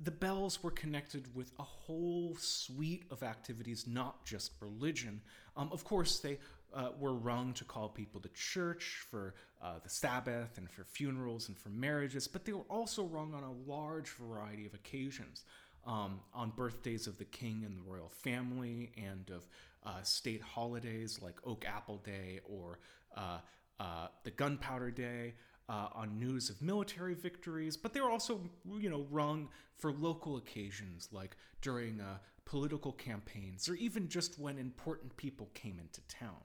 the 0.00 0.10
bells 0.10 0.62
were 0.62 0.70
connected 0.70 1.34
with 1.34 1.52
a 1.58 1.62
whole 1.62 2.36
suite 2.36 3.04
of 3.10 3.22
activities, 3.22 3.86
not 3.86 4.24
just 4.24 4.52
religion. 4.60 5.20
Um, 5.56 5.70
of 5.72 5.84
course, 5.84 6.18
they 6.18 6.38
uh, 6.74 6.90
were 6.98 7.14
rung 7.14 7.52
to 7.54 7.64
call 7.64 7.88
people 7.88 8.20
to 8.20 8.28
church 8.30 9.04
for 9.10 9.34
uh, 9.62 9.78
the 9.82 9.88
Sabbath 9.88 10.58
and 10.58 10.70
for 10.70 10.84
funerals 10.84 11.48
and 11.48 11.56
for 11.56 11.68
marriages, 11.70 12.28
but 12.28 12.44
they 12.44 12.52
were 12.52 12.66
also 12.68 13.04
rung 13.04 13.34
on 13.34 13.42
a 13.42 13.70
large 13.70 14.10
variety 14.10 14.66
of 14.66 14.74
occasions. 14.74 15.44
Um, 15.86 16.20
on 16.32 16.50
birthdays 16.56 17.06
of 17.06 17.18
the 17.18 17.26
king 17.26 17.62
and 17.66 17.76
the 17.76 17.82
royal 17.82 18.08
family, 18.08 18.90
and 18.96 19.28
of 19.28 19.46
uh, 19.84 20.02
state 20.02 20.40
holidays 20.40 21.20
like 21.20 21.34
Oak 21.44 21.66
Apple 21.68 21.98
Day 21.98 22.40
or 22.44 22.78
uh, 23.14 23.38
uh, 23.78 24.08
the 24.22 24.30
Gunpowder 24.30 24.90
Day 24.90 25.34
uh, 25.68 25.88
on 25.94 26.18
news 26.18 26.50
of 26.50 26.60
military 26.62 27.14
victories, 27.14 27.76
but 27.76 27.92
they 27.92 28.00
were 28.00 28.10
also, 28.10 28.40
you 28.78 28.90
know, 28.90 29.06
rung 29.10 29.48
for 29.76 29.92
local 29.92 30.36
occasions 30.36 31.08
like 31.12 31.36
during 31.60 32.00
uh, 32.00 32.18
political 32.44 32.92
campaigns 32.92 33.68
or 33.68 33.74
even 33.74 34.08
just 34.08 34.38
when 34.38 34.58
important 34.58 35.16
people 35.16 35.50
came 35.54 35.78
into 35.78 36.00
town. 36.08 36.40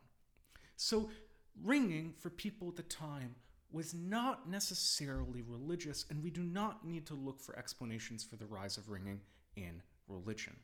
So, 0.82 1.10
ringing 1.62 2.14
for 2.18 2.30
people 2.30 2.70
at 2.70 2.78
the 2.78 2.84
time 2.84 3.36
was 3.70 3.94
not 3.94 4.50
necessarily 4.50 5.42
religious, 5.42 6.06
and 6.10 6.24
we 6.24 6.30
do 6.30 6.42
not 6.42 6.88
need 6.88 7.06
to 7.08 7.16
look 7.16 7.42
for 7.42 7.60
explanations 7.60 8.24
for 8.24 8.38
the 8.38 8.46
rise 8.46 8.78
of 8.78 8.90
ringing 8.90 9.20
in 9.58 9.82
religion. 10.08 10.56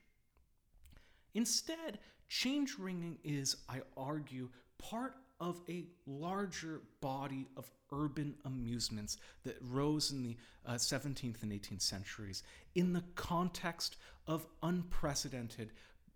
Instead, 1.33 1.99
change 2.29 2.77
ringing 2.79 3.17
is, 3.25 3.57
I 3.67 3.81
argue, 3.97 4.47
part 4.77 5.15
of 5.41 5.61
a 5.67 5.87
larger 6.07 6.83
body 7.01 7.49
of 7.57 7.69
urban 7.91 8.35
amusements 8.45 9.17
that 9.43 9.57
rose 9.59 10.11
in 10.11 10.23
the 10.23 10.37
uh, 10.65 10.75
17th 10.75 11.43
and 11.43 11.51
18th 11.51 11.81
centuries 11.81 12.41
in 12.73 12.93
the 12.93 13.03
context 13.15 13.97
of 14.27 14.47
unprecedented 14.63 15.71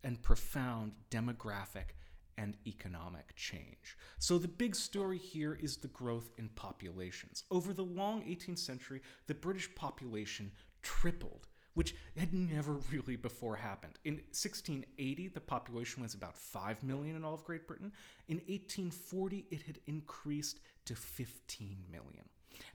and 0.05 0.21
profound 0.21 0.93
demographic 1.11 1.95
and 2.39 2.55
economic 2.65 3.35
change. 3.35 3.97
So, 4.17 4.37
the 4.37 4.47
big 4.47 4.75
story 4.75 5.17
here 5.17 5.59
is 5.61 5.77
the 5.77 5.89
growth 5.89 6.31
in 6.37 6.49
populations. 6.49 7.43
Over 7.51 7.73
the 7.73 7.83
long 7.83 8.21
18th 8.23 8.59
century, 8.59 9.01
the 9.27 9.35
British 9.35 9.73
population 9.75 10.51
tripled 10.81 11.47
which 11.75 11.95
had 12.17 12.33
never 12.33 12.73
really 12.91 13.15
before 13.15 13.55
happened. 13.55 13.99
In 14.03 14.15
1680, 14.15 15.29
the 15.29 15.39
population 15.39 16.01
was 16.01 16.13
about 16.13 16.35
5 16.35 16.83
million 16.83 17.15
in 17.15 17.23
all 17.23 17.33
of 17.33 17.45
Great 17.45 17.67
Britain. 17.67 17.93
In 18.27 18.37
1840, 18.37 19.45
it 19.49 19.61
had 19.61 19.79
increased 19.87 20.59
to 20.85 20.95
15 20.95 21.77
million. 21.89 22.25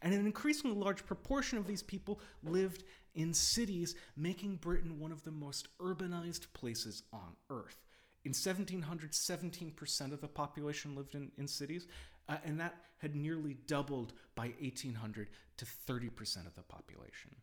And 0.00 0.14
an 0.14 0.24
increasingly 0.24 0.76
large 0.76 1.04
proportion 1.04 1.58
of 1.58 1.66
these 1.66 1.82
people 1.82 2.20
lived 2.42 2.84
in 3.14 3.34
cities, 3.34 3.94
making 4.16 4.56
Britain 4.56 4.98
one 4.98 5.12
of 5.12 5.22
the 5.24 5.30
most 5.30 5.68
urbanized 5.78 6.46
places 6.54 7.02
on 7.12 7.36
earth. 7.50 7.83
In 8.24 8.30
1700, 8.30 9.12
17% 9.12 10.12
of 10.12 10.20
the 10.20 10.28
population 10.28 10.94
lived 10.94 11.14
in, 11.14 11.30
in 11.36 11.46
cities, 11.46 11.86
uh, 12.28 12.36
and 12.44 12.58
that 12.60 12.74
had 12.98 13.14
nearly 13.14 13.58
doubled 13.66 14.14
by 14.34 14.52
1800 14.60 15.28
to 15.58 15.64
30% 15.64 16.46
of 16.46 16.54
the 16.54 16.62
population. 16.62 17.36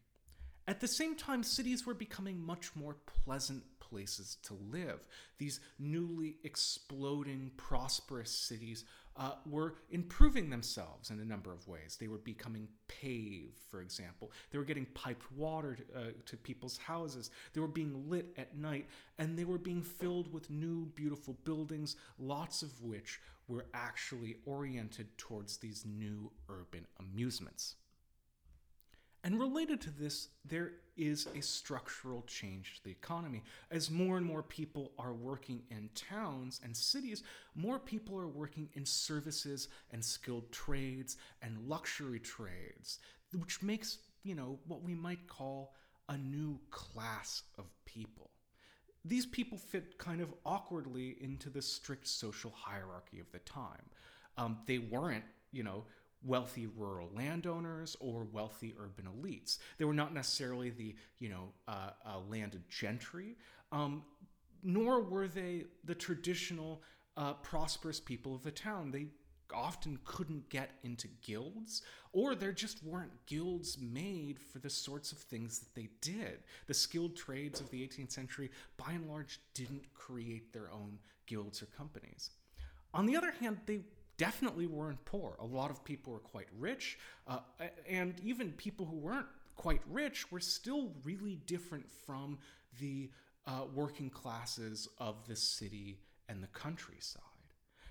At 0.68 0.80
the 0.80 0.88
same 0.88 1.16
time, 1.16 1.44
cities 1.44 1.86
were 1.86 1.94
becoming 1.94 2.40
much 2.40 2.76
more 2.76 2.96
pleasant 3.26 3.64
places 3.80 4.38
to 4.44 4.54
live. 4.72 5.06
These 5.38 5.60
newly 5.80 6.38
exploding, 6.44 7.52
prosperous 7.58 8.32
cities 8.32 8.86
uh, 9.18 9.34
were 9.46 9.76
improving 9.90 10.50
themselves 10.50 11.10
in 11.10 11.20
a 11.20 11.26
number 11.26 11.52
of 11.52 11.68
ways. 11.68 11.98
They 12.00 12.08
were 12.08 12.18
becoming 12.18 12.68
paved, 12.88 13.60
for 13.70 13.82
example. 13.82 14.32
They 14.52 14.58
were 14.58 14.66
getting 14.66 14.86
piped 14.88 15.32
water 15.34 15.76
to, 15.76 16.00
uh, 16.00 16.12
to 16.26 16.38
people's 16.38 16.78
houses. 16.78 17.30
They 17.54 17.62
were 17.62 17.68
being 17.68 18.10
lit 18.10 18.34
at 18.38 18.58
night, 18.58 18.88
and 19.18 19.38
they 19.38 19.46
were 19.46 19.58
being 19.58 19.82
filled 19.82 20.32
with 20.32 20.50
new, 20.50 20.86
beautiful 20.96 21.38
buildings, 21.44 21.96
lots 22.18 22.62
of 22.62 22.82
which 22.82 23.20
were 23.48 23.66
actually 23.74 24.38
oriented 24.46 25.18
towards 25.18 25.58
these 25.58 25.86
new 25.86 26.32
urban 26.50 26.88
amusements. 27.00 27.76
And 29.24 29.40
related 29.40 29.80
to 29.82 29.92
this, 29.92 30.30
there 30.46 30.72
is 30.98 31.28
a 31.36 31.42
structural 31.42 32.24
change 32.24 32.76
to 32.76 32.84
the 32.84 32.92
economy. 32.92 33.44
As 33.70 33.92
more 33.92 34.18
and 34.18 34.26
more 34.26 34.42
people 34.42 34.94
are 34.98 35.14
working 35.14 35.62
in 35.70 35.90
towns 35.94 36.60
and 36.64 36.76
cities, 36.76 37.24
more 37.56 37.78
people 37.78 38.18
are 38.20 38.28
working 38.28 38.70
in 38.74 38.86
services 38.86 39.68
and 39.92 40.04
skilled 40.04 40.52
trades 40.52 41.18
and 41.42 41.68
luxury 41.68 42.20
trades, 42.20 43.00
which 43.38 43.62
makes, 43.62 44.00
you 44.24 44.34
know, 44.34 44.60
what 44.68 44.82
we 44.82 44.96
might 44.96 45.28
call 45.28 45.76
a 46.10 46.18
new 46.18 46.60
class 46.72 47.44
of 47.58 47.66
people. 47.86 48.32
These 49.06 49.26
people 49.28 49.58
fit 49.58 49.98
kind 49.98 50.22
of 50.22 50.34
awkwardly 50.46 51.18
into 51.22 51.50
the 51.50 51.62
strict 51.62 52.08
social 52.08 52.52
hierarchy 52.56 53.20
of 53.20 53.32
the 53.32 53.40
time. 53.40 53.86
Um, 54.38 54.60
they 54.66 54.80
weren't, 54.80 55.24
you 55.52 55.64
know, 55.64 55.86
wealthy 56.24 56.68
rural 56.68 57.10
landowners 57.16 57.96
or 58.00 58.28
wealthy 58.32 58.74
urban 58.80 59.06
elites. 59.06 59.58
They 59.78 59.86
were 59.86 59.94
not 59.94 60.14
necessarily 60.14 60.70
the 60.70 60.96
you 61.20 61.30
know 61.30 61.54
uh, 61.68 61.92
uh, 62.06 62.20
landed 62.30 62.64
gentry, 62.70 63.36
um, 63.72 64.04
nor 64.64 65.02
were 65.02 65.28
they 65.28 65.66
the 65.84 65.96
traditional 65.96 66.82
uh, 67.18 67.34
prosperous 67.34 68.00
people 68.00 68.36
of 68.36 68.44
the 68.44 68.52
town. 68.52 68.92
They 68.92 69.08
often 69.54 70.00
couldn't 70.06 70.50
get 70.50 70.72
into 70.84 71.08
guilds, 71.22 71.82
or 72.14 72.36
there 72.36 72.54
just 72.54 72.84
weren't 72.84 73.26
guilds 73.26 73.78
made 73.80 74.40
for 74.40 74.60
the 74.60 74.70
sorts 74.70 75.12
of 75.12 75.18
things 75.18 75.60
that 75.60 75.76
they 75.76 75.90
did. 76.02 76.40
The 76.68 76.74
skilled 76.74 77.16
trades 77.16 77.60
of 77.60 77.70
the 77.70 77.82
18th 77.82 78.12
century, 78.12 78.50
by 78.78 78.94
and 78.94 79.10
large, 79.10 79.42
didn't 79.54 79.94
create 79.94 80.54
their 80.54 80.72
own 80.72 81.00
guilds 81.26 81.62
or 81.62 81.66
companies. 81.66 82.32
On 82.94 83.06
the 83.06 83.16
other 83.16 83.32
hand, 83.32 83.58
they 83.66 83.82
definitely 84.22 84.68
weren't 84.68 85.04
poor. 85.04 85.36
A 85.40 85.46
lot 85.46 85.72
of 85.72 85.84
people 85.84 86.14
were 86.14 86.20
quite 86.20 86.46
rich, 86.60 87.00
uh, 87.28 87.40
and 87.90 88.14
even 88.24 88.52
people 88.52 88.86
who 88.86 88.98
weren't 88.98 89.26
quite 89.56 89.82
rich 89.90 90.32
were 90.32 90.40
still 90.40 90.92
really 91.04 91.40
different 91.48 91.90
from 92.06 92.38
the 92.80 93.10
uh, 93.48 93.64
working 93.74 94.12
classes 94.12 94.88
of 95.00 95.28
the 95.28 95.36
city 95.36 95.98
and 96.30 96.44
the 96.44 96.48
countryside. 96.50 97.31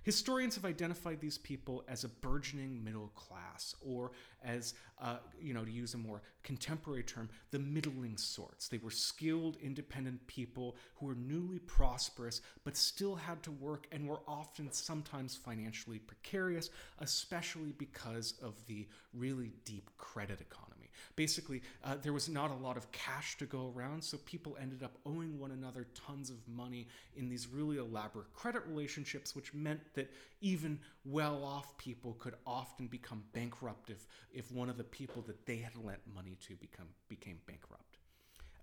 Historians 0.03 0.55
have 0.55 0.65
identified 0.65 1.21
these 1.21 1.39
people 1.39 1.85
as 1.89 2.05
a 2.05 2.09
burgeoning 2.09 2.83
middle 2.83 3.09
class, 3.09 3.75
or 3.81 4.13
as, 4.43 4.75
uh, 5.01 5.19
you 5.41 5.53
know, 5.53 5.65
to 5.65 5.71
use 5.71 5.95
a 5.95 5.99
more 5.99 6.23
contemporary 6.43 7.03
term, 7.03 7.29
the 7.51 7.59
middling 7.59 8.17
sorts. 8.17 8.69
They 8.69 8.79
were 8.79 8.91
skilled, 8.91 9.59
independent 9.63 10.27
people 10.27 10.77
who 10.97 11.07
were 11.07 11.15
newly 11.15 11.59
prosperous, 11.59 12.41
but 12.65 12.77
still 12.77 13.15
had 13.15 13.43
to 13.43 13.51
work 13.51 13.87
and 13.93 14.09
were 14.09 14.21
often 14.27 14.73
sometimes 14.73 15.37
financially 15.37 15.99
precarious, 15.99 16.71
especially 16.99 17.73
because 17.77 18.35
of 18.43 18.55
the 18.67 18.89
really 19.13 19.53
deep 19.67 19.91
credit 19.99 20.41
economy. 20.41 20.80
Basically, 21.17 21.63
uh, 21.85 21.97
there 22.03 22.13
was 22.13 22.29
not 22.29 22.51
a 22.51 22.55
lot 22.55 22.77
of 22.77 22.91
cash 22.93 23.37
to 23.39 23.47
go 23.47 23.73
around, 23.75 24.03
so 24.03 24.19
people 24.19 24.57
ended 24.61 24.83
up 24.83 24.99
owing 25.07 25.39
one 25.39 25.51
another 25.51 25.87
tons 25.95 26.31
of 26.31 26.37
money 26.49 26.89
in 27.17 27.29
these 27.29 27.49
really 27.49 27.79
elaborate 27.79 28.33
credit 28.35 28.63
relationships, 28.67 29.35
which 29.35 29.53
meant 29.55 29.81
that 29.95 30.11
even 30.41 30.79
well 31.05 31.45
off 31.45 31.77
people 31.79 32.15
could 32.19 32.35
often 32.47 32.87
become 32.87 33.23
bankrupt 33.33 33.91
if, 33.91 34.07
if 34.33 34.51
one 34.53 34.69
of 34.69 34.77
the 34.77 34.85
people 34.85 35.23
that 35.23 35.47
they 35.47 35.57
had 35.57 35.73
lent 35.77 36.01
money 36.15 36.37
to 36.47 36.55
become, 36.57 36.87
became 37.09 37.39
bankrupt. 37.47 37.90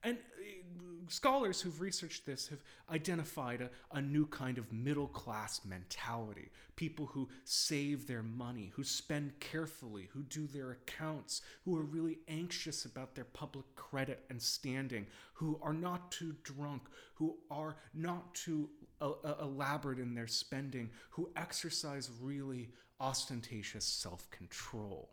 And 0.08 0.18
uh, 0.18 1.10
scholars 1.10 1.60
who've 1.60 1.82
researched 1.82 2.26
this 2.26 2.48
have 2.48 2.64
identified 2.90 3.60
a, 3.60 3.70
a, 3.92 4.02
new 4.02 4.26
kind 4.28 4.58
of 4.58 4.72
middle 4.72 5.10
class 5.10 5.60
mentality. 5.66 6.50
People 6.78 7.08
who 7.08 7.28
save 7.44 8.08
their 8.08 8.24
money, 8.24 8.72
who 8.74 8.86
spend 8.86 9.38
carefully, 9.42 10.08
who 10.14 10.24
do 10.24 10.48
their 10.48 10.72
accounts, 10.72 11.42
who 11.66 11.78
are 11.78 11.84
really 11.84 12.20
anxious 12.30 12.86
about 12.86 13.16
their 13.16 13.26
public 13.26 13.66
credit 13.76 14.24
and 14.30 14.42
standing, 14.42 15.06
who 15.34 15.60
are 15.62 15.74
not 15.74 16.10
too 16.10 16.34
drunk, 16.44 16.84
who 17.16 17.36
are 17.52 17.76
not 17.94 18.34
too 18.34 18.70
uh, 19.02 19.12
uh 19.26 19.36
elaborate 19.42 20.00
in 20.00 20.16
their 20.16 20.28
spending, 20.28 20.90
who 21.10 21.30
exercise 21.36 22.10
really 22.22 22.70
ostentatious 23.02 23.84
self 23.84 24.30
control. 24.32 25.10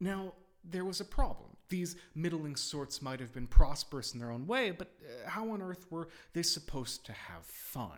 Now, 0.00 0.32
there 0.64 0.84
was 0.84 1.00
a 1.00 1.04
problem 1.04 1.51
These 1.72 1.96
middling 2.14 2.56
sorts 2.56 3.00
might 3.00 3.18
have 3.20 3.32
been 3.32 3.46
prosperous 3.46 4.12
in 4.12 4.18
their 4.20 4.30
own 4.30 4.46
way, 4.46 4.72
but 4.72 4.88
uh, 5.00 5.30
how 5.30 5.48
on 5.52 5.62
earth 5.62 5.86
were 5.90 6.08
they 6.34 6.42
supposed 6.42 7.06
to 7.06 7.12
have 7.12 7.46
fun? 7.46 7.96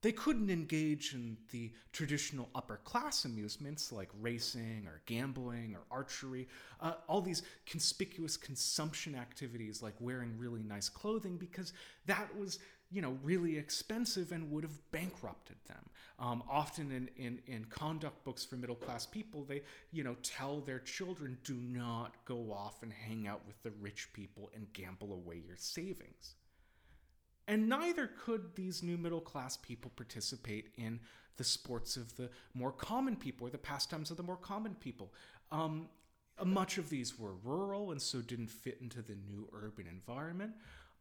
They 0.00 0.12
couldn't 0.12 0.50
engage 0.50 1.12
in 1.12 1.36
the 1.50 1.70
traditional 1.92 2.48
upper 2.54 2.78
class 2.78 3.26
amusements 3.26 3.92
like 3.92 4.08
racing 4.20 4.86
or 4.86 5.02
gambling 5.04 5.76
or 5.76 5.82
archery, 5.90 6.48
uh, 6.80 6.94
all 7.08 7.20
these 7.20 7.42
conspicuous 7.66 8.38
consumption 8.38 9.14
activities 9.14 9.82
like 9.82 9.94
wearing 10.00 10.38
really 10.38 10.62
nice 10.62 10.88
clothing, 10.88 11.36
because 11.36 11.74
that 12.06 12.34
was 12.38 12.58
you 12.92 13.00
know, 13.00 13.16
really 13.22 13.56
expensive 13.56 14.32
and 14.32 14.50
would 14.50 14.64
have 14.64 14.90
bankrupted 14.90 15.56
them. 15.66 15.88
Um, 16.18 16.42
often 16.48 16.92
in, 16.92 17.08
in, 17.16 17.40
in 17.46 17.64
conduct 17.64 18.22
books 18.24 18.44
for 18.44 18.56
middle 18.56 18.76
class 18.76 19.06
people, 19.06 19.44
they, 19.44 19.62
you 19.90 20.04
know, 20.04 20.16
tell 20.22 20.60
their 20.60 20.78
children, 20.78 21.38
do 21.42 21.54
not 21.54 22.14
go 22.26 22.52
off 22.52 22.82
and 22.82 22.92
hang 22.92 23.26
out 23.26 23.40
with 23.46 23.60
the 23.62 23.72
rich 23.80 24.08
people 24.12 24.50
and 24.54 24.72
gamble 24.72 25.12
away 25.12 25.42
your 25.44 25.56
savings. 25.56 26.34
And 27.48 27.68
neither 27.68 28.10
could 28.24 28.54
these 28.54 28.82
new 28.82 28.96
middle 28.96 29.20
class 29.20 29.56
people 29.56 29.90
participate 29.96 30.68
in 30.76 31.00
the 31.38 31.44
sports 31.44 31.96
of 31.96 32.14
the 32.16 32.30
more 32.54 32.72
common 32.72 33.16
people 33.16 33.46
or 33.46 33.50
the 33.50 33.58
pastimes 33.58 34.10
of 34.10 34.16
the 34.16 34.22
more 34.22 34.36
common 34.36 34.74
people. 34.74 35.12
Um, 35.50 35.88
much 36.44 36.78
of 36.78 36.88
these 36.88 37.18
were 37.18 37.34
rural 37.44 37.90
and 37.90 38.00
so 38.00 38.20
didn't 38.20 38.50
fit 38.50 38.78
into 38.80 39.02
the 39.02 39.16
new 39.28 39.48
urban 39.52 39.86
environment. 39.86 40.52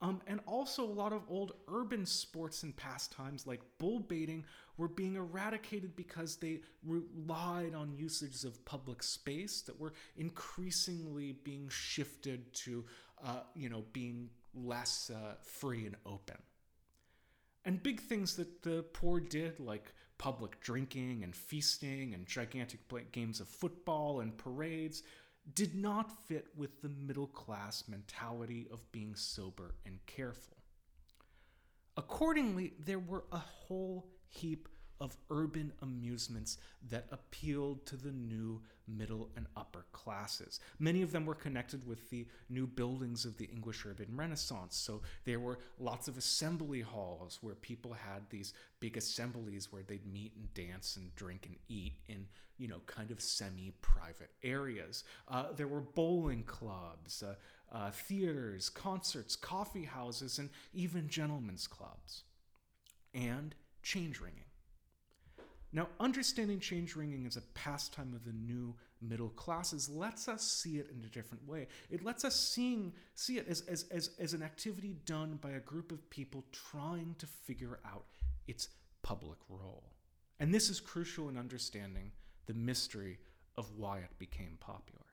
Um, 0.01 0.19
and 0.25 0.39
also, 0.47 0.83
a 0.83 0.85
lot 0.85 1.13
of 1.13 1.21
old 1.29 1.53
urban 1.67 2.07
sports 2.07 2.63
and 2.63 2.75
pastimes 2.75 3.45
like 3.45 3.61
bull 3.77 3.99
baiting 3.99 4.43
were 4.77 4.87
being 4.87 5.15
eradicated 5.15 5.95
because 5.95 6.37
they 6.37 6.61
relied 6.83 7.75
on 7.75 7.93
usages 7.95 8.43
of 8.43 8.63
public 8.65 9.03
space 9.03 9.61
that 9.61 9.79
were 9.79 9.93
increasingly 10.17 11.33
being 11.43 11.69
shifted 11.69 12.51
to, 12.55 12.83
uh, 13.23 13.41
you 13.55 13.69
know, 13.69 13.83
being 13.93 14.29
less 14.55 15.11
uh, 15.11 15.35
free 15.43 15.85
and 15.85 15.95
open. 16.07 16.37
And 17.63 17.83
big 17.83 18.01
things 18.01 18.35
that 18.37 18.63
the 18.63 18.83
poor 18.93 19.19
did, 19.19 19.59
like 19.59 19.93
public 20.17 20.59
drinking 20.61 21.23
and 21.23 21.35
feasting 21.35 22.15
and 22.15 22.25
gigantic 22.25 22.79
games 23.11 23.39
of 23.39 23.47
football 23.47 24.21
and 24.21 24.35
parades, 24.35 25.03
did 25.53 25.75
not 25.75 26.11
fit 26.27 26.47
with 26.55 26.81
the 26.81 26.89
middle 26.89 27.27
class 27.27 27.83
mentality 27.87 28.67
of 28.71 28.91
being 28.91 29.15
sober 29.15 29.75
and 29.85 29.99
careful. 30.05 30.57
Accordingly, 31.97 32.73
there 32.79 32.99
were 32.99 33.25
a 33.31 33.37
whole 33.37 34.07
heap 34.27 34.67
of 35.01 35.17
urban 35.31 35.73
amusements 35.81 36.59
that 36.89 37.07
appealed 37.11 37.85
to 37.87 37.97
the 37.97 38.11
new 38.11 38.61
middle 38.87 39.29
and 39.35 39.47
upper 39.57 39.85
classes. 39.91 40.59
Many 40.77 41.01
of 41.01 41.11
them 41.11 41.25
were 41.25 41.33
connected 41.33 41.85
with 41.87 42.09
the 42.11 42.27
new 42.49 42.67
buildings 42.67 43.25
of 43.25 43.37
the 43.37 43.45
English 43.45 43.83
urban 43.85 44.15
renaissance. 44.15 44.77
So 44.77 45.01
there 45.25 45.39
were 45.39 45.57
lots 45.79 46.07
of 46.07 46.17
assembly 46.17 46.81
halls 46.81 47.39
where 47.41 47.55
people 47.55 47.93
had 47.93 48.29
these 48.29 48.53
big 48.79 48.95
assemblies 48.95 49.71
where 49.71 49.83
they'd 49.83 50.05
meet 50.05 50.33
and 50.35 50.53
dance 50.53 50.95
and 50.97 51.13
drink 51.15 51.47
and 51.47 51.55
eat 51.67 51.93
in, 52.07 52.27
you 52.61 52.67
know, 52.67 52.81
kind 52.85 53.09
of 53.09 53.19
semi 53.19 53.71
private 53.81 54.29
areas. 54.43 55.03
Uh, 55.27 55.45
there 55.55 55.67
were 55.67 55.81
bowling 55.81 56.43
clubs. 56.43 57.23
Uh, 57.23 57.33
uh, 57.73 57.89
theaters, 57.89 58.69
concerts, 58.69 59.35
coffee 59.35 59.85
houses, 59.85 60.39
and 60.39 60.49
even 60.73 61.07
gentlemen's 61.07 61.67
clubs. 61.67 62.23
And 63.13 63.55
change 63.81 64.19
ringing. 64.19 64.43
Now, 65.73 65.87
understanding 65.99 66.59
change 66.59 66.95
ringing 66.97 67.25
as 67.25 67.37
a 67.37 67.41
pastime 67.53 68.13
of 68.13 68.25
the 68.25 68.33
new 68.33 68.75
middle 69.01 69.29
classes 69.29 69.89
lets 69.89 70.27
us 70.27 70.43
see 70.43 70.77
it 70.77 70.89
in 70.93 71.03
a 71.05 71.07
different 71.07 71.47
way. 71.47 71.67
It 71.89 72.03
lets 72.03 72.25
us 72.25 72.37
seeing, 72.37 72.91
see 73.15 73.37
it 73.37 73.47
as, 73.47 73.61
as, 73.69 73.85
as, 73.89 74.09
as 74.19 74.33
an 74.33 74.43
activity 74.43 74.97
done 75.05 75.39
by 75.41 75.51
a 75.51 75.59
group 75.59 75.93
of 75.93 76.09
people 76.09 76.43
trying 76.51 77.15
to 77.19 77.25
figure 77.25 77.79
out 77.85 78.03
its 78.47 78.67
public 79.01 79.39
role. 79.49 79.83
And 80.41 80.53
this 80.53 80.69
is 80.69 80.81
crucial 80.81 81.29
in 81.29 81.37
understanding 81.37 82.11
the 82.51 82.59
mystery 82.59 83.17
of 83.55 83.71
why 83.77 83.99
it 83.99 84.19
became 84.19 84.57
popular. 84.59 85.05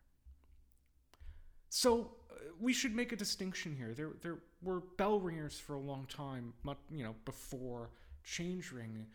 So 1.68 2.10
uh, 2.30 2.34
we 2.60 2.72
should 2.72 2.96
make 2.96 3.12
a 3.12 3.16
distinction 3.16 3.76
here. 3.76 3.94
There, 3.94 4.10
there 4.22 4.38
were 4.60 4.80
bell 4.96 5.20
ringers 5.20 5.56
for 5.56 5.74
a 5.74 5.80
long 5.80 6.06
time, 6.06 6.52
you 6.90 7.04
know, 7.04 7.14
before 7.24 7.90
change 8.24 8.72
ringing, 8.72 9.06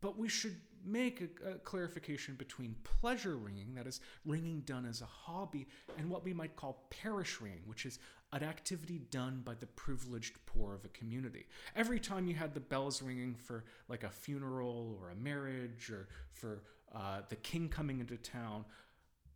but 0.00 0.16
we 0.16 0.28
should 0.28 0.54
make 0.86 1.20
a, 1.20 1.50
a, 1.50 1.54
clarification 1.54 2.34
between 2.34 2.76
pleasure 3.00 3.36
ringing, 3.36 3.74
that 3.74 3.86
is, 3.86 4.00
ringing 4.24 4.60
done 4.60 4.86
as 4.86 5.00
a 5.00 5.06
hobby, 5.06 5.66
and 5.98 6.08
what 6.08 6.22
we 6.22 6.32
might 6.32 6.54
call 6.54 6.86
parish 6.90 7.40
ringing, 7.40 7.62
which 7.66 7.86
is 7.86 7.98
an 8.32 8.42
activity 8.42 9.00
done 9.10 9.40
by 9.44 9.54
the 9.54 9.66
privileged 9.66 10.36
poor 10.44 10.74
of 10.74 10.84
a 10.84 10.88
community. 10.88 11.46
Every 11.74 11.98
time 11.98 12.26
you 12.26 12.34
had 12.34 12.52
the 12.52 12.60
bells 12.60 13.00
ringing 13.00 13.34
for 13.34 13.64
like 13.88 14.04
a 14.04 14.10
funeral 14.10 14.98
or 15.00 15.10
a 15.10 15.14
marriage 15.14 15.90
or 15.90 16.08
for 16.32 16.62
uh, 16.94 17.22
the 17.28 17.36
king 17.36 17.68
coming 17.68 18.00
into 18.00 18.16
town, 18.16 18.64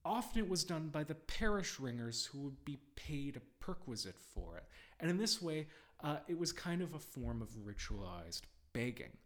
often 0.05 0.43
it 0.43 0.49
was 0.49 0.65
done 0.65 0.89
by 0.89 1.05
the 1.05 1.15
parish 1.15 1.79
ringers 1.81 2.25
who 2.27 2.41
would 2.41 2.65
be 2.65 2.79
paid 2.97 3.37
a 3.37 3.65
perquisite 3.65 4.19
for 4.35 4.57
it. 4.57 4.65
And 5.01 5.11
in 5.11 5.17
this 5.17 5.43
way, 5.43 5.67
uh, 6.03 6.19
it 6.29 6.39
was 6.39 6.53
kind 6.53 6.83
of 6.83 6.95
a 6.95 6.99
form 6.99 7.43
of 7.43 7.49
ritualized 7.51 8.43
begging 8.73 9.17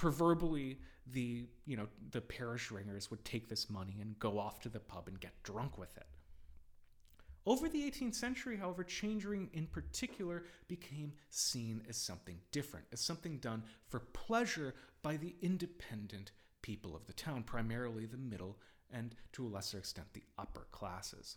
proverbially 0.00 0.78
the 1.12 1.44
you 1.66 1.76
know 1.76 1.86
the 2.12 2.22
parish 2.22 2.70
ringers 2.70 3.10
would 3.10 3.22
take 3.22 3.50
this 3.50 3.68
money 3.68 3.98
and 4.00 4.18
go 4.18 4.38
off 4.38 4.58
to 4.58 4.70
the 4.70 4.80
pub 4.80 5.08
and 5.08 5.20
get 5.20 5.42
drunk 5.42 5.76
with 5.76 5.94
it 5.98 6.06
over 7.44 7.68
the 7.68 7.90
18th 7.90 8.14
century 8.14 8.56
however 8.56 8.82
change 8.82 9.26
ring 9.26 9.50
in 9.52 9.66
particular 9.66 10.44
became 10.68 11.12
seen 11.28 11.82
as 11.86 11.98
something 11.98 12.38
different 12.50 12.86
as 12.94 13.00
something 13.00 13.36
done 13.38 13.62
for 13.88 14.00
pleasure 14.00 14.74
by 15.02 15.18
the 15.18 15.34
independent 15.42 16.30
people 16.62 16.94
of 16.94 17.06
the 17.06 17.12
town 17.12 17.42
primarily 17.42 18.06
the 18.06 18.16
middle 18.16 18.58
and 18.92 19.14
to 19.32 19.46
a 19.46 19.48
lesser 19.48 19.78
extent 19.78 20.06
the 20.12 20.24
upper 20.38 20.66
classes 20.70 21.36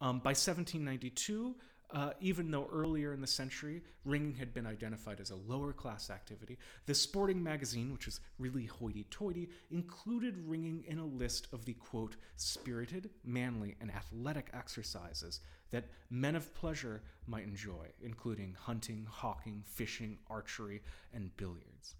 um, 0.00 0.18
by 0.18 0.30
1792 0.30 1.54
uh, 1.90 2.10
even 2.20 2.50
though 2.50 2.68
earlier 2.70 3.12
in 3.12 3.20
the 3.20 3.26
century 3.26 3.82
ringing 4.04 4.34
had 4.34 4.52
been 4.52 4.66
identified 4.66 5.20
as 5.20 5.30
a 5.30 5.36
lower 5.36 5.72
class 5.72 6.10
activity, 6.10 6.58
the 6.86 6.94
sporting 6.94 7.42
magazine, 7.42 7.92
which 7.92 8.06
is 8.06 8.20
really 8.38 8.66
hoity 8.66 9.06
toity, 9.10 9.48
included 9.70 10.36
ringing 10.46 10.84
in 10.86 10.98
a 10.98 11.06
list 11.06 11.48
of 11.52 11.64
the 11.64 11.72
quote, 11.74 12.16
spirited, 12.36 13.10
manly, 13.24 13.76
and 13.80 13.90
athletic 13.90 14.50
exercises 14.52 15.40
that 15.70 15.88
men 16.10 16.36
of 16.36 16.54
pleasure 16.54 17.02
might 17.26 17.44
enjoy, 17.44 17.86
including 18.02 18.54
hunting, 18.58 19.06
hawking, 19.08 19.62
fishing, 19.66 20.18
archery, 20.28 20.82
and 21.14 21.34
billiards. 21.36 21.94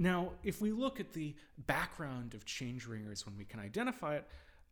Now, 0.00 0.30
if 0.42 0.62
we 0.62 0.72
look 0.72 0.98
at 0.98 1.12
the 1.12 1.36
background 1.58 2.32
of 2.32 2.46
change 2.46 2.86
ringers 2.86 3.26
when 3.26 3.36
we 3.36 3.44
can 3.44 3.60
identify 3.60 4.16
it, 4.16 4.26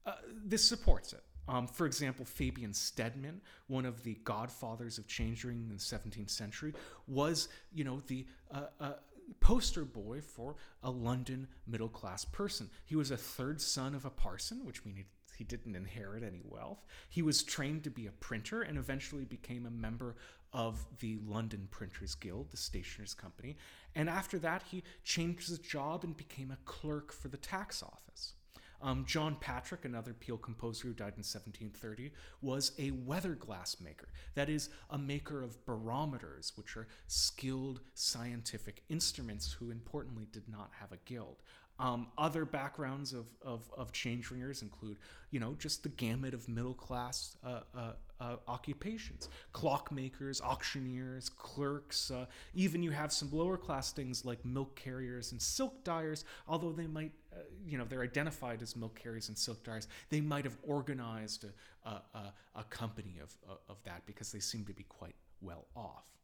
uh, 0.06 0.12
this 0.42 0.66
supports 0.66 1.12
it. 1.12 1.22
Um, 1.46 1.66
for 1.66 1.84
example, 1.84 2.24
Fabian 2.24 2.72
Stedman, 2.72 3.42
one 3.66 3.84
of 3.84 4.02
the 4.04 4.14
godfathers 4.24 4.96
of 4.96 5.06
change 5.06 5.44
ringing 5.44 5.68
in 5.68 5.76
the 5.76 5.82
17th 5.82 6.30
century, 6.30 6.72
was, 7.06 7.48
you 7.74 7.84
know, 7.84 8.00
the 8.06 8.26
uh, 8.50 8.62
uh, 8.80 8.92
poster 9.40 9.84
boy 9.84 10.22
for 10.22 10.56
a 10.82 10.90
London 10.90 11.46
middle 11.66 11.90
class 11.90 12.24
person. 12.24 12.70
He 12.86 12.96
was 12.96 13.10
a 13.10 13.16
third 13.18 13.60
son 13.60 13.94
of 13.94 14.06
a 14.06 14.10
parson, 14.10 14.64
which 14.64 14.82
means 14.86 15.04
he 15.36 15.44
didn't 15.44 15.76
inherit 15.76 16.22
any 16.22 16.40
wealth. 16.42 16.84
He 17.10 17.20
was 17.20 17.42
trained 17.42 17.84
to 17.84 17.90
be 17.90 18.06
a 18.06 18.12
printer 18.12 18.62
and 18.62 18.78
eventually 18.78 19.24
became 19.24 19.66
a 19.66 19.70
member 19.70 20.16
of 20.52 20.84
the 21.00 21.18
London 21.26 21.68
Printers 21.70 22.14
Guild, 22.14 22.50
the 22.50 22.56
stationer's 22.56 23.14
company. 23.14 23.56
And 23.94 24.08
after 24.08 24.38
that, 24.40 24.62
he 24.70 24.82
changed 25.04 25.48
his 25.48 25.58
job 25.58 26.04
and 26.04 26.16
became 26.16 26.50
a 26.50 26.58
clerk 26.64 27.12
for 27.12 27.28
the 27.28 27.36
tax 27.36 27.82
office. 27.82 28.34
Um, 28.80 29.04
John 29.06 29.36
Patrick, 29.40 29.84
another 29.84 30.12
peal 30.12 30.36
composer 30.36 30.88
who 30.88 30.94
died 30.94 31.14
in 31.16 31.24
1730, 31.24 32.12
was 32.40 32.72
a 32.78 32.92
weather 32.92 33.34
glass 33.34 33.76
maker. 33.80 34.08
That 34.34 34.48
is, 34.48 34.70
a 34.90 34.98
maker 34.98 35.42
of 35.42 35.64
barometers, 35.66 36.52
which 36.54 36.76
are 36.76 36.86
skilled 37.08 37.80
scientific 37.94 38.82
instruments 38.88 39.52
who 39.52 39.70
importantly 39.70 40.28
did 40.30 40.48
not 40.48 40.70
have 40.78 40.92
a 40.92 40.98
guild. 41.06 41.42
Um, 41.80 42.08
other 42.18 42.44
backgrounds 42.44 43.12
of, 43.12 43.26
of, 43.40 43.70
of 43.76 43.92
change 43.92 44.32
ringers 44.32 44.62
include, 44.62 44.96
you 45.30 45.38
know, 45.38 45.54
just 45.60 45.84
the 45.84 45.88
gamut 45.90 46.34
of 46.34 46.48
middle 46.48 46.74
class 46.74 47.36
uh, 47.44 47.60
uh, 47.76 47.92
uh, 48.20 48.36
occupations 48.48 49.28
clockmakers, 49.54 50.42
auctioneers, 50.42 51.28
clerks. 51.28 52.10
Uh, 52.10 52.26
even 52.54 52.82
you 52.82 52.90
have 52.90 53.12
some 53.12 53.28
lower 53.30 53.56
class 53.56 53.92
things 53.92 54.24
like 54.24 54.44
milk 54.44 54.74
carriers 54.74 55.30
and 55.30 55.40
silk 55.40 55.84
dyers, 55.84 56.24
although 56.48 56.72
they 56.72 56.88
might, 56.88 57.12
uh, 57.32 57.42
you 57.64 57.78
know, 57.78 57.84
they're 57.88 58.02
identified 58.02 58.60
as 58.60 58.74
milk 58.74 58.98
carriers 59.00 59.28
and 59.28 59.38
silk 59.38 59.62
dyers. 59.62 59.86
They 60.10 60.20
might 60.20 60.44
have 60.44 60.56
organized 60.64 61.44
a, 61.84 61.90
a, 61.90 62.32
a 62.56 62.64
company 62.64 63.18
of, 63.22 63.32
of 63.68 63.76
that 63.84 64.04
because 64.04 64.32
they 64.32 64.40
seem 64.40 64.64
to 64.64 64.72
be 64.72 64.84
quite 64.84 65.14
well 65.40 65.66
off. 65.76 66.17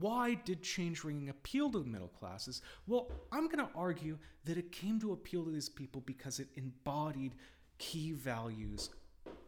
Why 0.00 0.34
did 0.34 0.62
change 0.62 1.04
ringing 1.04 1.28
appeal 1.28 1.70
to 1.70 1.80
the 1.80 1.88
middle 1.88 2.08
classes? 2.08 2.62
Well, 2.86 3.10
I'm 3.30 3.46
going 3.46 3.66
to 3.66 3.72
argue 3.74 4.18
that 4.44 4.56
it 4.56 4.72
came 4.72 4.98
to 5.00 5.12
appeal 5.12 5.44
to 5.44 5.50
these 5.50 5.68
people 5.68 6.02
because 6.06 6.38
it 6.40 6.48
embodied 6.56 7.34
key 7.78 8.12
values 8.12 8.90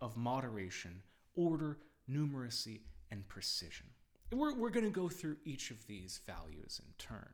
of 0.01 0.17
moderation, 0.17 1.03
order, 1.35 1.79
numeracy, 2.11 2.81
and 3.11 3.27
precision. 3.29 3.87
We're, 4.33 4.55
we're 4.55 4.71
going 4.71 4.85
to 4.85 4.91
go 4.91 5.09
through 5.09 5.37
each 5.45 5.71
of 5.71 5.87
these 5.87 6.21
values 6.27 6.81
in 6.85 6.93
turn. 6.99 7.31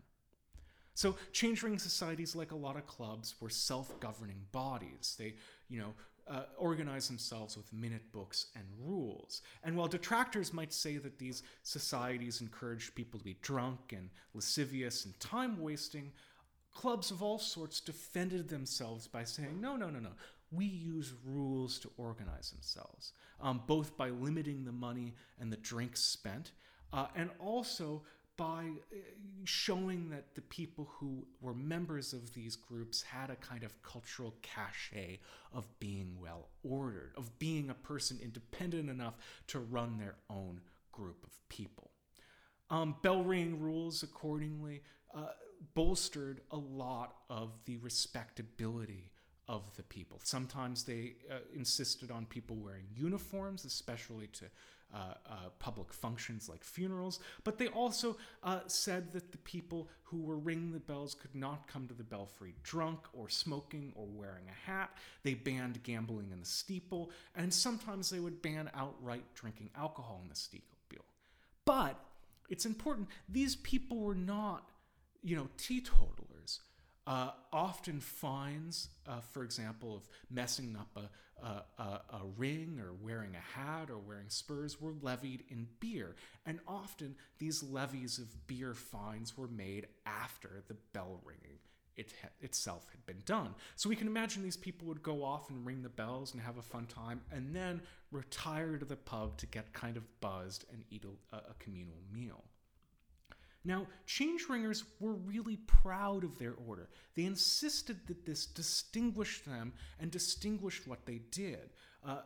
So, 0.95 1.17
change 1.33 1.63
ring 1.63 1.79
societies, 1.79 2.37
like 2.37 2.53
a 2.53 2.57
lot 2.57 2.77
of 2.77 2.87
clubs, 2.87 3.35
were 3.41 3.49
self 3.49 3.99
governing 4.01 4.43
bodies. 4.53 5.17
They, 5.19 5.37
you 5.69 5.79
know, 5.79 5.95
uh, 6.31 6.43
organize 6.57 7.09
themselves 7.09 7.57
with 7.57 7.73
minute 7.73 8.13
books 8.13 8.47
and 8.55 8.65
rules. 8.79 9.43
And 9.65 9.77
while 9.77 9.89
detractors 9.89 10.53
might 10.53 10.73
say 10.73 10.97
that 10.99 11.19
these 11.19 11.43
societies 11.63 12.41
encouraged 12.41 12.95
people 12.95 13.19
to 13.19 13.25
be 13.25 13.37
drunk 13.43 13.93
and 13.93 14.11
lascivious 14.33 15.05
and 15.05 15.19
time 15.19 15.61
wasting, 15.61 16.13
clubs 16.73 17.11
of 17.11 17.23
all 17.23 17.39
sorts 17.39 17.81
defended 17.81 18.49
themselves 18.49 19.09
by 19.09 19.25
saying, 19.25 19.61
no, 19.61 19.77
no, 19.77 19.91
no, 19.91 19.99
no. 19.99 20.11
We 20.53 20.65
use 20.65 21.13
rules 21.25 21.79
to 21.81 21.91
organize 21.97 22.51
themselves, 22.51 23.13
um, 23.41 23.63
both 23.67 23.97
by 23.97 24.11
limiting 24.11 24.65
the 24.65 24.73
money 24.73 25.15
and 25.41 25.53
the 25.53 25.57
drinks 25.57 26.01
spent, 26.01 26.53
uh, 26.93 27.07
and 27.15 27.31
also 27.39 28.03
by 28.41 28.71
uh, 28.91 28.97
showing 29.45 30.09
that 30.09 30.35
the 30.35 30.41
people 30.41 30.89
who 30.99 31.27
were 31.43 31.53
members 31.53 32.15
of 32.15 32.33
these 32.33 32.57
groups 32.57 33.03
had 33.03 33.29
a 33.29 33.37
kind 33.37 33.63
of 33.63 33.83
cultural 33.83 34.35
cachet 34.41 35.19
of 35.53 35.69
being 35.79 36.17
well 36.19 36.49
ordered, 36.63 37.13
of 37.19 37.39
being 37.39 37.69
a 37.69 37.75
person 37.75 38.19
independent 38.23 38.89
enough 38.89 39.13
to 39.47 39.59
run 39.59 39.99
their 39.99 40.15
own 40.31 40.59
group 40.91 41.23
of 41.23 41.33
people. 41.51 41.91
Um, 42.71 42.97
bell 43.03 43.23
ringing 43.23 43.61
rules, 43.61 44.03
accordingly, 44.03 44.81
uh, 45.15 45.33
bolstered 45.75 46.41
a 46.51 46.57
lot 46.57 47.17
of 47.29 47.53
the 47.67 47.77
respectability 47.77 49.11
of 49.49 49.71
the 49.77 49.83
people. 49.83 50.19
Sometimes 50.25 50.85
they 50.85 51.17
uh, 51.31 51.41
insisted 51.55 52.11
on 52.11 52.25
people 52.25 52.57
wearing 52.57 52.87
uniforms, 52.95 53.67
especially 53.67 54.29
to 54.29 54.47
uh, 54.95 55.15
uh, 55.29 55.35
public 55.59 55.93
functions 55.93 56.49
like 56.49 56.65
funerals, 56.65 57.21
but 57.45 57.59
they 57.59 57.69
also 57.69 58.17
uh, 58.43 58.61
said 58.67 59.13
that 59.13 59.33
the 59.33 59.39
people 59.39 59.89
who 60.03 60.23
were 60.23 60.39
ringing 60.39 60.73
the 60.73 60.81
bells 60.81 61.15
could 61.15 61.35
not 61.35 61.69
come 61.69 61.87
to 61.87 61.95
the 61.95 62.03
belfry 62.03 62.55
drunk 62.63 63.01
or 63.13 63.29
smoking 63.29 63.93
or 63.95 64.07
wearing 64.07 64.45
a 64.49 64.71
hat. 64.71 64.91
They 65.23 65.35
banned 65.35 65.83
gambling 65.83 66.31
in 66.33 66.41
the 66.41 66.47
steeple, 66.47 67.11
and 67.37 67.53
sometimes 67.53 68.11
they 68.11 68.21
would 68.21 68.43
ban 68.43 68.71
outright 68.75 69.25
drinking 69.35 69.71
alcohol 69.77 70.21
in 70.23 70.29
the 70.29 70.35
steeple. 70.35 70.71
But 71.71 71.97
it's 72.49 72.67
important, 72.67 73.07
these 73.29 73.55
people 73.55 73.99
were 73.99 74.15
not, 74.15 74.69
you 75.23 75.37
know, 75.37 75.49
teetotalers. 75.57 76.61
Uh, 77.07 77.31
often 77.53 77.99
fines, 77.99 78.89
uh, 79.07 79.21
for 79.33 79.43
example, 79.43 79.97
of 79.97 80.09
messing 80.31 80.77
up 80.79 80.97
a, 80.97 81.11
a, 81.43 81.83
a, 81.83 82.21
ring 82.37 82.79
or 82.81 82.93
wearing 82.93 83.35
a 83.35 83.59
hat 83.59 83.91
or 83.91 83.99
wearing 83.99 84.29
spurs 84.29 84.81
were 84.81 84.93
levied 85.01 85.43
in 85.49 85.67
beer. 85.81 86.15
And 86.45 86.61
often 86.69 87.17
these 87.39 87.63
levies 87.63 88.19
of 88.19 88.47
beer 88.47 88.75
fines 88.75 89.37
were 89.37 89.49
made 89.49 89.87
after 90.05 90.63
the 90.69 90.77
bell 90.93 91.21
ringing 91.25 91.59
it 91.97 92.13
ha- 92.23 92.29
itself 92.41 92.87
had 92.91 93.05
been 93.07 93.23
done. 93.27 93.55
So 93.77 93.89
we 93.89 93.97
can 93.97 94.07
imagine 94.07 94.43
these 94.43 94.57
people 94.57 94.89
would 94.89 95.03
go 95.03 95.23
off 95.23 95.51
and 95.51 95.67
ring 95.67 95.83
the 95.83 95.89
bells 95.89 96.33
and 96.33 96.43
have 96.43 96.57
a 96.57 96.63
fun 96.63 96.87
time 96.87 97.21
and 97.31 97.55
then 97.55 97.83
retire 98.11 98.79
to 98.79 98.85
the 98.85 98.97
pub 98.97 99.37
to 99.39 99.47
get 99.47 99.73
kind 99.73 99.97
of 99.97 100.21
buzzed 100.21 100.65
and 100.73 100.85
eat 100.91 101.05
a, 101.05 101.37
a 101.37 101.55
communal 101.59 102.01
meal. 102.13 102.45
Now, 103.65 103.87
change 104.07 104.49
ringers 104.49 104.85
were 105.01 105.13
really 105.13 105.57
proud 105.57 106.25
of 106.25 106.39
their 106.39 106.55
order. 106.67 106.89
They 107.15 107.25
insisted 107.25 108.07
that 108.07 108.25
this 108.25 108.47
distinguished 108.47 109.45
them 109.45 109.75
and 109.99 110.11
distinguished 110.11 110.87
what 110.87 111.05
they 111.05 111.21
did. 111.31 111.71
Uh, 112.05 112.21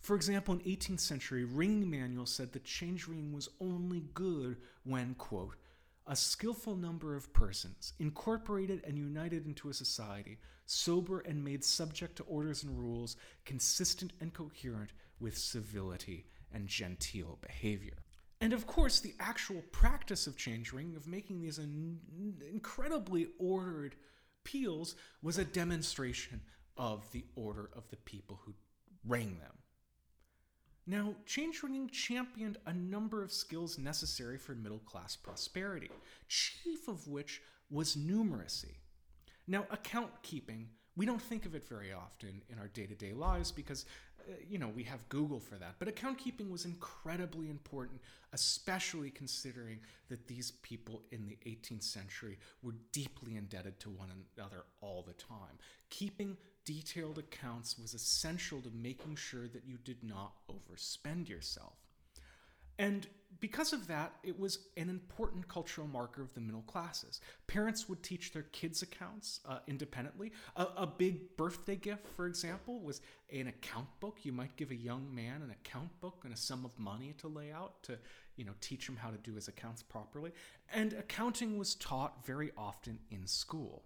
for 0.00 0.16
example, 0.16 0.54
in 0.54 0.60
18th 0.60 1.00
century, 1.00 1.44
ringing 1.44 1.88
manual 1.88 2.26
said 2.26 2.52
that 2.52 2.64
change 2.64 3.06
ringing 3.06 3.32
was 3.32 3.48
only 3.60 4.04
good 4.14 4.56
when, 4.84 5.14
quote, 5.14 5.56
a 6.06 6.16
skillful 6.16 6.74
number 6.74 7.14
of 7.14 7.32
persons, 7.32 7.92
incorporated 8.00 8.82
and 8.84 8.98
united 8.98 9.46
into 9.46 9.68
a 9.68 9.74
society, 9.74 10.38
sober 10.66 11.20
and 11.20 11.44
made 11.44 11.62
subject 11.62 12.16
to 12.16 12.24
orders 12.24 12.64
and 12.64 12.76
rules, 12.76 13.16
consistent 13.44 14.12
and 14.20 14.32
coherent 14.32 14.90
with 15.20 15.38
civility 15.38 16.26
and 16.52 16.66
genteel 16.66 17.38
behavior. 17.40 17.98
And 18.40 18.52
of 18.52 18.66
course, 18.66 19.00
the 19.00 19.14
actual 19.20 19.62
practice 19.70 20.26
of 20.26 20.36
change 20.36 20.72
ring, 20.72 20.94
of 20.96 21.06
making 21.06 21.42
these 21.42 21.58
incredibly 21.58 23.28
ordered 23.38 23.96
peals, 24.44 24.96
was 25.22 25.36
a 25.36 25.44
demonstration 25.44 26.40
of 26.76 27.10
the 27.12 27.24
order 27.34 27.68
of 27.76 27.88
the 27.90 27.96
people 27.96 28.40
who 28.44 28.54
rang 29.06 29.38
them. 29.38 29.52
Now, 30.86 31.14
change 31.26 31.62
ringing 31.62 31.90
championed 31.90 32.56
a 32.64 32.72
number 32.72 33.22
of 33.22 33.30
skills 33.30 33.78
necessary 33.78 34.38
for 34.38 34.54
middle 34.54 34.78
class 34.78 35.14
prosperity, 35.16 35.90
chief 36.26 36.88
of 36.88 37.06
which 37.06 37.42
was 37.70 37.96
numeracy. 37.96 38.78
Now, 39.46 39.66
account 39.70 40.10
keeping, 40.22 40.70
we 40.96 41.04
don't 41.06 41.20
think 41.22 41.44
of 41.44 41.54
it 41.54 41.68
very 41.68 41.92
often 41.92 42.42
in 42.48 42.58
our 42.58 42.68
day 42.68 42.86
to 42.86 42.94
day 42.94 43.12
lives 43.12 43.52
because 43.52 43.84
Uh, 44.28 44.34
you 44.48 44.58
know, 44.58 44.68
we 44.68 44.82
have 44.84 45.08
Google 45.08 45.40
for 45.40 45.56
that. 45.56 45.76
But 45.78 45.88
account 45.88 46.18
keeping 46.18 46.50
was 46.50 46.64
incredibly 46.64 47.48
important, 47.48 48.00
especially 48.32 49.10
considering 49.10 49.80
that 50.08 50.26
these 50.26 50.52
people 50.62 51.02
in 51.10 51.26
the 51.26 51.38
18th 51.46 51.82
century 51.82 52.38
were 52.62 52.74
deeply 52.92 53.36
indebted 53.36 53.78
to 53.80 53.90
one 53.90 54.08
another 54.36 54.64
all 54.80 55.04
the 55.06 55.14
time. 55.14 55.58
Keeping 55.90 56.36
detailed 56.64 57.18
accounts 57.18 57.78
was 57.78 57.94
essential 57.94 58.60
to 58.60 58.70
making 58.70 59.16
sure 59.16 59.48
that 59.48 59.64
you 59.66 59.78
did 59.84 60.02
not 60.02 60.32
overspend 60.50 61.28
yourself. 61.28 61.74
And 62.80 63.06
because 63.40 63.74
of 63.74 63.86
that, 63.88 64.14
it 64.22 64.38
was 64.40 64.58
an 64.78 64.88
important 64.88 65.48
cultural 65.48 65.86
marker 65.86 66.22
of 66.22 66.32
the 66.32 66.40
middle 66.40 66.62
classes. 66.62 67.20
Parents 67.46 67.90
would 67.90 68.02
teach 68.02 68.32
their 68.32 68.44
kids 68.44 68.80
accounts 68.80 69.40
uh, 69.46 69.58
independently. 69.66 70.32
A, 70.56 70.66
a, 70.78 70.86
big 70.86 71.36
birthday 71.36 71.76
gift, 71.76 72.06
for 72.16 72.26
example, 72.26 72.80
was 72.80 73.02
an 73.30 73.48
account 73.48 73.86
book. 74.00 74.20
You 74.22 74.32
might 74.32 74.56
give 74.56 74.70
a 74.70 74.74
young 74.74 75.14
man 75.14 75.42
an 75.42 75.50
account 75.50 75.88
book 76.00 76.22
and 76.24 76.32
a 76.32 76.36
sum 76.36 76.64
of 76.64 76.78
money 76.78 77.14
to 77.18 77.28
lay 77.28 77.52
out 77.52 77.82
to, 77.84 77.98
you 78.36 78.46
know, 78.46 78.52
teach 78.62 78.88
him 78.88 78.96
how 78.96 79.10
to 79.10 79.18
do 79.18 79.34
his 79.34 79.48
accounts 79.48 79.82
properly. 79.82 80.32
And 80.72 80.94
accounting 80.94 81.58
was 81.58 81.74
taught 81.74 82.24
very 82.24 82.50
often 82.56 82.98
in 83.10 83.26
school. 83.26 83.84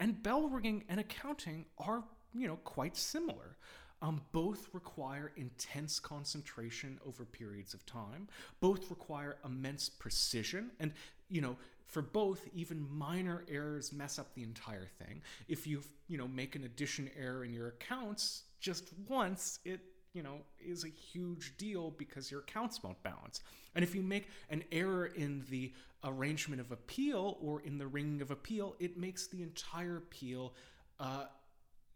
And 0.00 0.22
bell 0.22 0.48
ringing 0.48 0.84
and 0.88 1.00
accounting 1.00 1.66
are, 1.76 2.02
you 2.34 2.48
know, 2.48 2.56
quite 2.64 2.96
similar. 2.96 3.56
Um, 4.02 4.20
both 4.32 4.68
require 4.72 5.32
intense 5.36 5.98
concentration 5.98 7.00
over 7.06 7.24
periods 7.24 7.72
of 7.72 7.86
time. 7.86 8.28
Both 8.60 8.90
require 8.90 9.38
immense 9.44 9.88
precision. 9.88 10.70
And, 10.78 10.92
you 11.30 11.40
know, 11.40 11.56
for 11.86 12.02
both, 12.02 12.46
even 12.52 12.86
minor 12.90 13.44
errors 13.48 13.92
mess 13.92 14.18
up 14.18 14.34
the 14.34 14.42
entire 14.42 14.88
thing. 14.98 15.22
If 15.48 15.66
you, 15.66 15.82
you 16.08 16.18
know, 16.18 16.28
make 16.28 16.56
an 16.56 16.64
addition 16.64 17.10
error 17.18 17.44
in 17.44 17.54
your 17.54 17.68
accounts 17.68 18.42
just 18.60 18.90
once, 19.08 19.60
it, 19.64 19.80
you 20.12 20.22
know, 20.22 20.38
is 20.58 20.84
a 20.84 20.88
huge 20.88 21.56
deal 21.56 21.90
because 21.90 22.30
your 22.30 22.40
accounts 22.40 22.82
won't 22.82 23.02
balance. 23.02 23.40
And 23.74 23.82
if 23.82 23.94
you 23.94 24.02
make 24.02 24.28
an 24.50 24.64
error 24.72 25.06
in 25.06 25.44
the 25.50 25.72
arrangement 26.04 26.60
of 26.60 26.72
appeal 26.72 27.38
or 27.40 27.60
in 27.60 27.78
the 27.78 27.86
ringing 27.86 28.20
of 28.20 28.30
appeal, 28.30 28.74
it 28.78 28.96
makes 28.96 29.26
the 29.26 29.42
entire 29.42 29.98
appeal, 29.98 30.54
uh, 30.98 31.24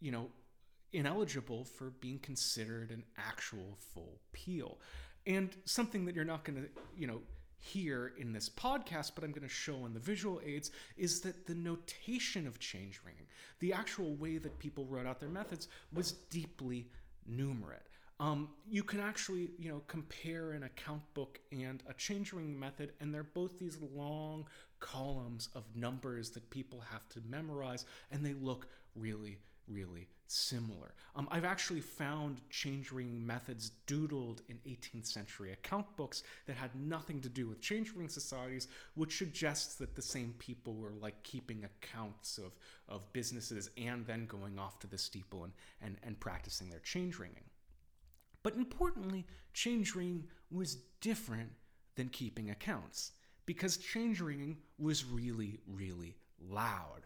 you 0.00 0.12
know, 0.12 0.28
ineligible 0.92 1.64
for 1.64 1.90
being 2.00 2.18
considered 2.18 2.90
an 2.90 3.04
actual 3.16 3.76
full 3.94 4.20
peal. 4.32 4.78
And 5.26 5.50
something 5.64 6.04
that 6.06 6.14
you're 6.14 6.24
not 6.24 6.44
going 6.44 6.62
to, 6.62 6.68
you 6.96 7.06
know, 7.06 7.20
hear 7.58 8.14
in 8.18 8.32
this 8.32 8.48
podcast, 8.48 9.12
but 9.14 9.22
I'm 9.22 9.32
going 9.32 9.46
to 9.46 9.54
show 9.54 9.84
in 9.84 9.92
the 9.92 10.00
visual 10.00 10.40
aids, 10.44 10.70
is 10.96 11.20
that 11.20 11.46
the 11.46 11.54
notation 11.54 12.46
of 12.46 12.58
change 12.58 13.00
ringing, 13.04 13.26
the 13.58 13.72
actual 13.72 14.14
way 14.14 14.38
that 14.38 14.58
people 14.58 14.86
wrote 14.86 15.06
out 15.06 15.20
their 15.20 15.28
methods, 15.28 15.68
was 15.92 16.12
deeply 16.12 16.88
numerate. 17.30 17.84
Um, 18.18 18.48
you 18.68 18.82
can 18.82 19.00
actually, 19.00 19.50
you 19.58 19.70
know, 19.70 19.82
compare 19.88 20.52
an 20.52 20.62
account 20.62 21.02
book 21.14 21.38
and 21.52 21.82
a 21.86 21.94
change 21.94 22.32
ring 22.32 22.58
method, 22.58 22.92
and 23.00 23.14
they're 23.14 23.22
both 23.22 23.58
these 23.58 23.78
long 23.94 24.46
columns 24.78 25.48
of 25.54 25.64
numbers 25.74 26.30
that 26.30 26.48
people 26.50 26.82
have 26.90 27.06
to 27.10 27.20
memorize, 27.28 27.84
and 28.10 28.24
they 28.24 28.34
look 28.34 28.68
really, 28.94 29.38
really 29.70 30.08
similar. 30.26 30.94
Um, 31.16 31.28
I've 31.30 31.44
actually 31.44 31.80
found 31.80 32.40
change 32.50 32.92
ring 32.92 33.26
methods 33.26 33.72
doodled 33.86 34.40
in 34.48 34.58
18th 34.66 35.06
century 35.06 35.52
account 35.52 35.86
books 35.96 36.22
that 36.46 36.56
had 36.56 36.74
nothing 36.76 37.20
to 37.22 37.28
do 37.28 37.48
with 37.48 37.60
change 37.60 37.92
ring 37.94 38.08
societies, 38.08 38.68
which 38.94 39.18
suggests 39.18 39.74
that 39.76 39.94
the 39.94 40.02
same 40.02 40.34
people 40.38 40.74
were 40.74 40.92
like 41.00 41.20
keeping 41.22 41.64
accounts 41.64 42.38
of, 42.38 42.52
of 42.88 43.12
businesses 43.12 43.70
and 43.76 44.06
then 44.06 44.26
going 44.26 44.58
off 44.58 44.78
to 44.80 44.86
the 44.86 44.98
steeple 44.98 45.44
and, 45.44 45.52
and, 45.82 45.96
and 46.02 46.20
practicing 46.20 46.70
their 46.70 46.80
change 46.80 47.18
ringing. 47.18 47.44
But 48.42 48.54
importantly, 48.54 49.26
change 49.52 49.94
ringing 49.94 50.24
was 50.50 50.76
different 51.00 51.50
than 51.96 52.08
keeping 52.08 52.50
accounts 52.50 53.12
because 53.46 53.76
change 53.76 54.20
ringing 54.20 54.56
was 54.78 55.04
really, 55.04 55.58
really 55.66 56.16
loud. 56.40 57.02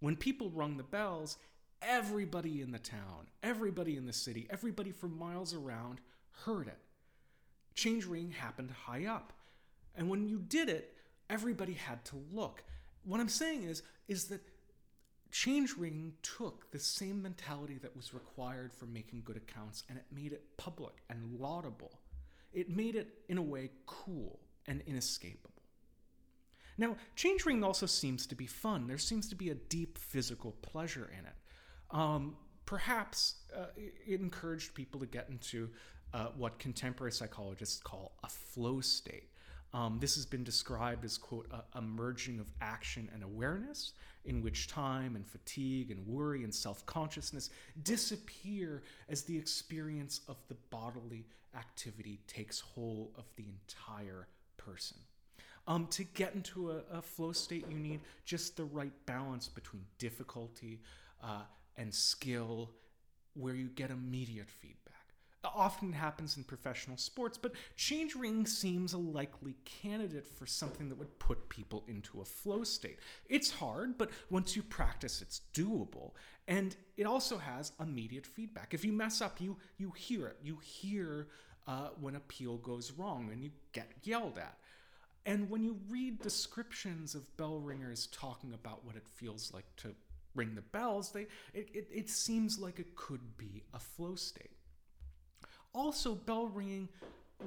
When 0.00 0.16
people 0.16 0.50
rung 0.50 0.76
the 0.76 0.82
bells, 0.82 1.36
everybody 1.82 2.60
in 2.60 2.72
the 2.72 2.78
town, 2.78 3.28
everybody 3.42 3.96
in 3.96 4.06
the 4.06 4.12
city, 4.12 4.46
everybody 4.50 4.92
for 4.92 5.08
miles 5.08 5.54
around 5.54 6.00
heard 6.44 6.66
it. 6.66 6.78
Change 7.74 8.06
ring 8.06 8.30
happened 8.30 8.70
high 8.70 9.06
up. 9.06 9.32
And 9.96 10.08
when 10.08 10.28
you 10.28 10.38
did 10.38 10.68
it, 10.68 10.94
everybody 11.30 11.74
had 11.74 12.04
to 12.06 12.16
look. 12.32 12.62
What 13.04 13.20
I'm 13.20 13.28
saying 13.28 13.64
is, 13.64 13.82
is 14.08 14.24
that 14.26 14.40
change 15.30 15.76
ring 15.76 16.14
took 16.22 16.70
the 16.70 16.78
same 16.78 17.22
mentality 17.22 17.78
that 17.82 17.94
was 17.96 18.14
required 18.14 18.72
for 18.72 18.86
making 18.86 19.22
good 19.24 19.36
accounts 19.36 19.84
and 19.88 19.98
it 19.98 20.04
made 20.14 20.32
it 20.32 20.56
public 20.56 20.94
and 21.10 21.38
laudable. 21.38 22.00
It 22.52 22.70
made 22.70 22.96
it, 22.96 23.08
in 23.28 23.38
a 23.38 23.42
way, 23.42 23.70
cool 23.86 24.40
and 24.66 24.82
inescapable. 24.86 25.50
Now, 26.78 26.96
change 27.16 27.44
ring 27.44 27.64
also 27.64 27.86
seems 27.86 28.26
to 28.26 28.34
be 28.34 28.46
fun. 28.46 28.86
There 28.86 28.98
seems 28.98 29.28
to 29.28 29.34
be 29.34 29.50
a 29.50 29.54
deep 29.54 29.98
physical 29.98 30.52
pleasure 30.62 31.10
in 31.12 31.26
it. 31.26 31.34
Um, 31.90 32.36
perhaps 32.66 33.36
uh, 33.56 33.66
it 33.76 34.20
encouraged 34.20 34.74
people 34.74 35.00
to 35.00 35.06
get 35.06 35.28
into 35.30 35.70
uh, 36.12 36.28
what 36.36 36.58
contemporary 36.58 37.12
psychologists 37.12 37.80
call 37.80 38.12
a 38.24 38.28
flow 38.28 38.80
state. 38.80 39.30
Um, 39.74 39.98
this 40.00 40.14
has 40.14 40.24
been 40.24 40.44
described 40.44 41.04
as, 41.04 41.18
quote, 41.18 41.50
a, 41.74 41.82
merging 41.82 42.40
of 42.40 42.46
action 42.62 43.10
and 43.12 43.22
awareness, 43.22 43.92
in 44.24 44.42
which 44.42 44.66
time 44.66 45.14
and 45.14 45.26
fatigue 45.26 45.90
and 45.90 46.06
worry 46.06 46.42
and 46.42 46.54
self 46.54 46.86
consciousness 46.86 47.50
disappear 47.82 48.82
as 49.10 49.22
the 49.24 49.36
experience 49.36 50.22
of 50.26 50.36
the 50.48 50.56
bodily 50.70 51.26
activity 51.54 52.20
takes 52.26 52.60
hold 52.60 53.10
of 53.18 53.24
the 53.36 53.44
entire 53.44 54.26
person. 54.56 54.96
Um, 55.66 55.86
to 55.88 56.04
get 56.04 56.34
into 56.34 56.70
a, 56.70 56.80
a, 56.90 57.02
flow 57.02 57.32
state, 57.32 57.66
you 57.70 57.78
need 57.78 58.00
just 58.24 58.56
the 58.56 58.64
right 58.64 58.92
balance 59.04 59.48
between 59.48 59.84
difficulty 59.98 60.80
uh, 61.22 61.42
and 61.78 61.94
skill, 61.94 62.70
where 63.34 63.54
you 63.54 63.68
get 63.68 63.90
immediate 63.90 64.50
feedback 64.50 64.88
often 65.54 65.92
happens 65.92 66.36
in 66.36 66.44
professional 66.44 66.96
sports, 66.96 67.38
but 67.38 67.52
change 67.76 68.14
ring 68.14 68.46
seems 68.46 68.92
a 68.92 68.98
likely 68.98 69.54
candidate 69.64 70.26
for 70.26 70.46
something 70.46 70.88
that 70.88 70.98
would 70.98 71.18
put 71.18 71.48
people 71.48 71.84
into 71.88 72.20
a 72.20 72.24
flow 72.24 72.64
state. 72.64 72.98
It's 73.28 73.50
hard, 73.50 73.98
but 73.98 74.10
once 74.30 74.56
you 74.56 74.62
practice, 74.62 75.22
it's 75.22 75.42
doable. 75.54 76.12
And 76.46 76.76
it 76.96 77.06
also 77.06 77.38
has 77.38 77.72
immediate 77.80 78.26
feedback. 78.26 78.74
If 78.74 78.84
you 78.84 78.92
mess 78.92 79.20
up, 79.20 79.40
you 79.40 79.56
you 79.76 79.90
hear 79.90 80.26
it. 80.26 80.38
You 80.42 80.58
hear 80.62 81.28
uh, 81.66 81.88
when 82.00 82.16
a 82.16 82.20
peal 82.20 82.56
goes 82.56 82.92
wrong 82.92 83.28
and 83.32 83.42
you 83.42 83.50
get 83.72 83.88
yelled 84.02 84.38
at. 84.38 84.58
And 85.26 85.50
when 85.50 85.62
you 85.62 85.78
read 85.90 86.22
descriptions 86.22 87.14
of 87.14 87.36
bell 87.36 87.58
ringers 87.58 88.06
talking 88.06 88.54
about 88.54 88.86
what 88.86 88.96
it 88.96 89.06
feels 89.06 89.52
like 89.52 89.66
to 89.78 89.94
ring 90.38 90.54
the 90.54 90.62
bells, 90.62 91.10
they 91.10 91.26
it, 91.52 91.68
it, 91.74 91.88
it 91.92 92.08
seems 92.08 92.58
like 92.58 92.78
it 92.78 92.94
could 92.96 93.36
be 93.36 93.64
a 93.74 93.78
flow 93.78 94.14
state. 94.14 94.56
Also, 95.74 96.14
bell 96.14 96.46
ringing 96.46 96.88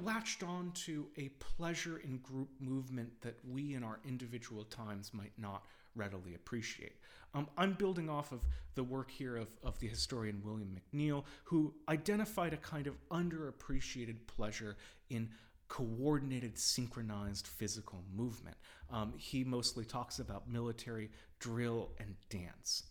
latched 0.04 0.42
on 0.42 0.72
to 0.72 1.06
a 1.18 1.28
pleasure 1.56 1.98
in 1.98 2.18
group 2.18 2.48
movement 2.60 3.10
that 3.20 3.36
we 3.50 3.74
in 3.74 3.82
our 3.82 3.98
individual 4.06 4.64
times 4.64 5.12
might 5.12 5.32
not 5.36 5.64
readily 5.94 6.34
appreciate. 6.34 6.96
Um, 7.34 7.48
I'm 7.56 7.74
building 7.74 8.08
off 8.08 8.32
of 8.32 8.40
the 8.74 8.84
work 8.84 9.10
here 9.10 9.36
of, 9.36 9.48
of 9.62 9.78
the 9.78 9.86
historian 9.86 10.40
William 10.44 10.78
McNeill, 10.78 11.24
who 11.44 11.74
identified 11.88 12.52
a 12.52 12.58
kind 12.58 12.86
of 12.86 12.94
underappreciated 13.10 14.16
pleasure 14.26 14.76
in 15.10 15.28
coordinated, 15.72 16.58
synchronized 16.58 17.46
physical 17.46 18.04
movement. 18.14 18.58
Um, 18.90 19.14
he 19.16 19.42
mostly 19.42 19.86
talks 19.86 20.18
about 20.18 20.46
military 20.46 21.08
drill 21.38 21.88
and 21.98 22.14
dance. 22.28 22.82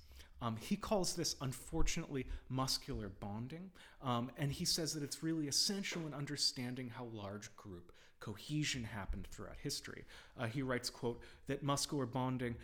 Um, 0.41 0.58
he 0.60 0.76
calls 0.76 1.15
this, 1.15 1.36
unfortunately, 1.41 2.26
muscular 2.50 3.10
bonding, 3.20 3.70
um, 4.02 4.32
and 4.36 4.52
he 4.52 4.65
says 4.65 4.96
that 4.96 5.04
it's 5.04 5.22
really 5.22 5.48
essential 5.48 6.08
in 6.08 6.15
understanding 6.15 6.89
how 6.89 7.06
large 7.13 7.56
group 7.56 7.91
cohesion 8.20 8.84
happened 8.84 9.28
throughout 9.30 9.58
history. 9.62 10.04
Uh, 10.36 10.48
he 10.48 10.63
writes, 10.63 10.89
quote, 10.89 11.22
that 11.46 11.62
muscular 11.62 12.08
bonding 12.08 12.56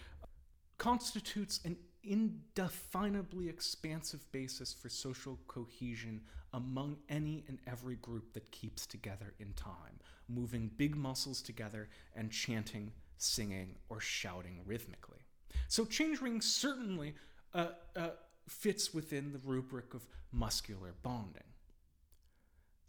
constitutes 0.80 1.60
an 1.64 1.78
indefinably 2.08 3.50
expansive 3.50 4.32
basis 4.32 4.74
for 4.74 4.90
social 4.90 5.38
cohesion 5.48 6.22
among 6.54 6.98
any 7.10 7.44
and 7.48 7.60
every 7.68 7.96
group 7.96 8.34
that 8.34 8.50
keeps 8.52 8.86
together 8.86 9.34
in 9.40 9.54
time, 9.54 10.00
moving 10.28 10.72
big 10.78 10.96
muscles 10.96 11.42
together 11.42 11.90
and 12.16 12.32
chanting, 12.32 12.92
singing, 13.18 13.76
or 13.90 14.00
shouting 14.00 14.62
rhythmically. 14.66 15.20
So 15.68 15.86
change 15.86 16.22
rings 16.22 16.46
certainly 16.46 17.16
uh, 17.54 17.68
uh, 17.96 18.10
fits 18.48 18.94
within 18.94 19.34
the 19.34 19.40
rubric 19.40 19.94
of 19.94 20.08
muscular 20.32 20.94
bonding. 21.04 21.44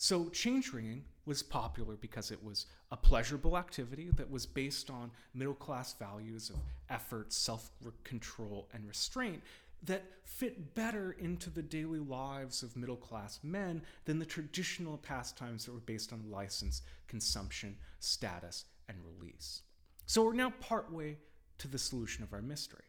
So, 0.01 0.29
change 0.29 0.73
ringing 0.73 1.05
was 1.27 1.43
popular 1.43 1.97
because 1.97 2.31
it 2.31 2.43
was 2.43 2.67
a 2.93 2.97
pleasurable 2.97 3.59
activity 3.59 4.11
that 4.15 4.31
was 4.31 4.47
based 4.47 4.91
on 4.91 5.11
middle 5.35 5.55
class 5.55 5.93
values 5.93 6.51
of 6.51 6.57
effort, 6.89 7.33
self 7.33 7.71
control, 8.05 8.69
and 8.73 8.87
restraint 8.87 9.43
that 9.83 10.05
fit 10.23 10.77
better 10.77 11.17
into 11.19 11.51
the 11.51 11.63
daily 11.63 11.99
lives 11.99 12.63
of 12.63 12.77
middle 12.77 12.97
class 12.97 13.41
men 13.43 13.83
than 14.05 14.21
the 14.21 14.25
traditional 14.25 14.99
pastimes 14.99 15.65
that 15.65 15.73
were 15.73 15.81
based 15.81 16.13
on 16.13 16.31
license, 16.31 16.83
consumption, 17.09 17.77
status, 17.99 18.67
and 18.89 18.99
release. 19.05 19.63
So, 20.07 20.23
we're 20.23 20.33
now 20.33 20.53
partway 20.61 21.19
to 21.59 21.67
the 21.67 21.79
solution 21.79 22.23
of 22.23 22.33
our 22.33 22.43
mystery. 22.43 22.85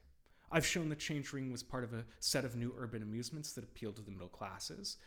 I've 0.52 0.66
shown 0.66 0.90
that 0.90 1.00
Change 1.00 1.34
Ring 1.34 1.52
was 1.52 1.64
part 1.64 1.84
of 1.84 1.94
a 1.94 2.06
set 2.20 2.46
of 2.46 2.56
new 2.56 2.72
urban 2.78 3.02
amusements 3.02 3.54
that 3.54 3.64
appealed 3.64 3.96
to 3.96 4.04
the 4.04 4.12
middle 4.12 4.30
classes, 4.30 4.98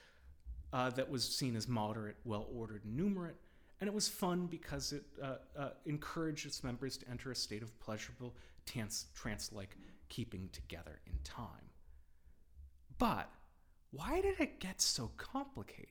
uh, 0.72 0.90
that 0.90 1.10
was 1.10 1.24
seen 1.24 1.56
as 1.56 1.68
moderate, 1.68 2.16
well 2.24 2.46
ordered, 2.54 2.84
and 2.84 2.98
numerate, 2.98 3.34
and 3.80 3.88
it 3.88 3.94
was 3.94 4.08
fun 4.08 4.46
because 4.46 4.92
it 4.92 5.04
uh, 5.22 5.34
uh, 5.58 5.70
encouraged 5.86 6.46
its 6.46 6.62
members 6.62 6.96
to 6.96 7.08
enter 7.10 7.30
a 7.30 7.34
state 7.34 7.62
of 7.62 7.78
pleasurable, 7.80 8.34
trance 8.64 9.50
like 9.52 9.76
keeping 10.08 10.48
together 10.52 11.00
in 11.06 11.12
time. 11.24 11.46
But 12.98 13.28
why 13.90 14.20
did 14.20 14.40
it 14.40 14.60
get 14.60 14.80
so 14.80 15.10
complicated? 15.16 15.88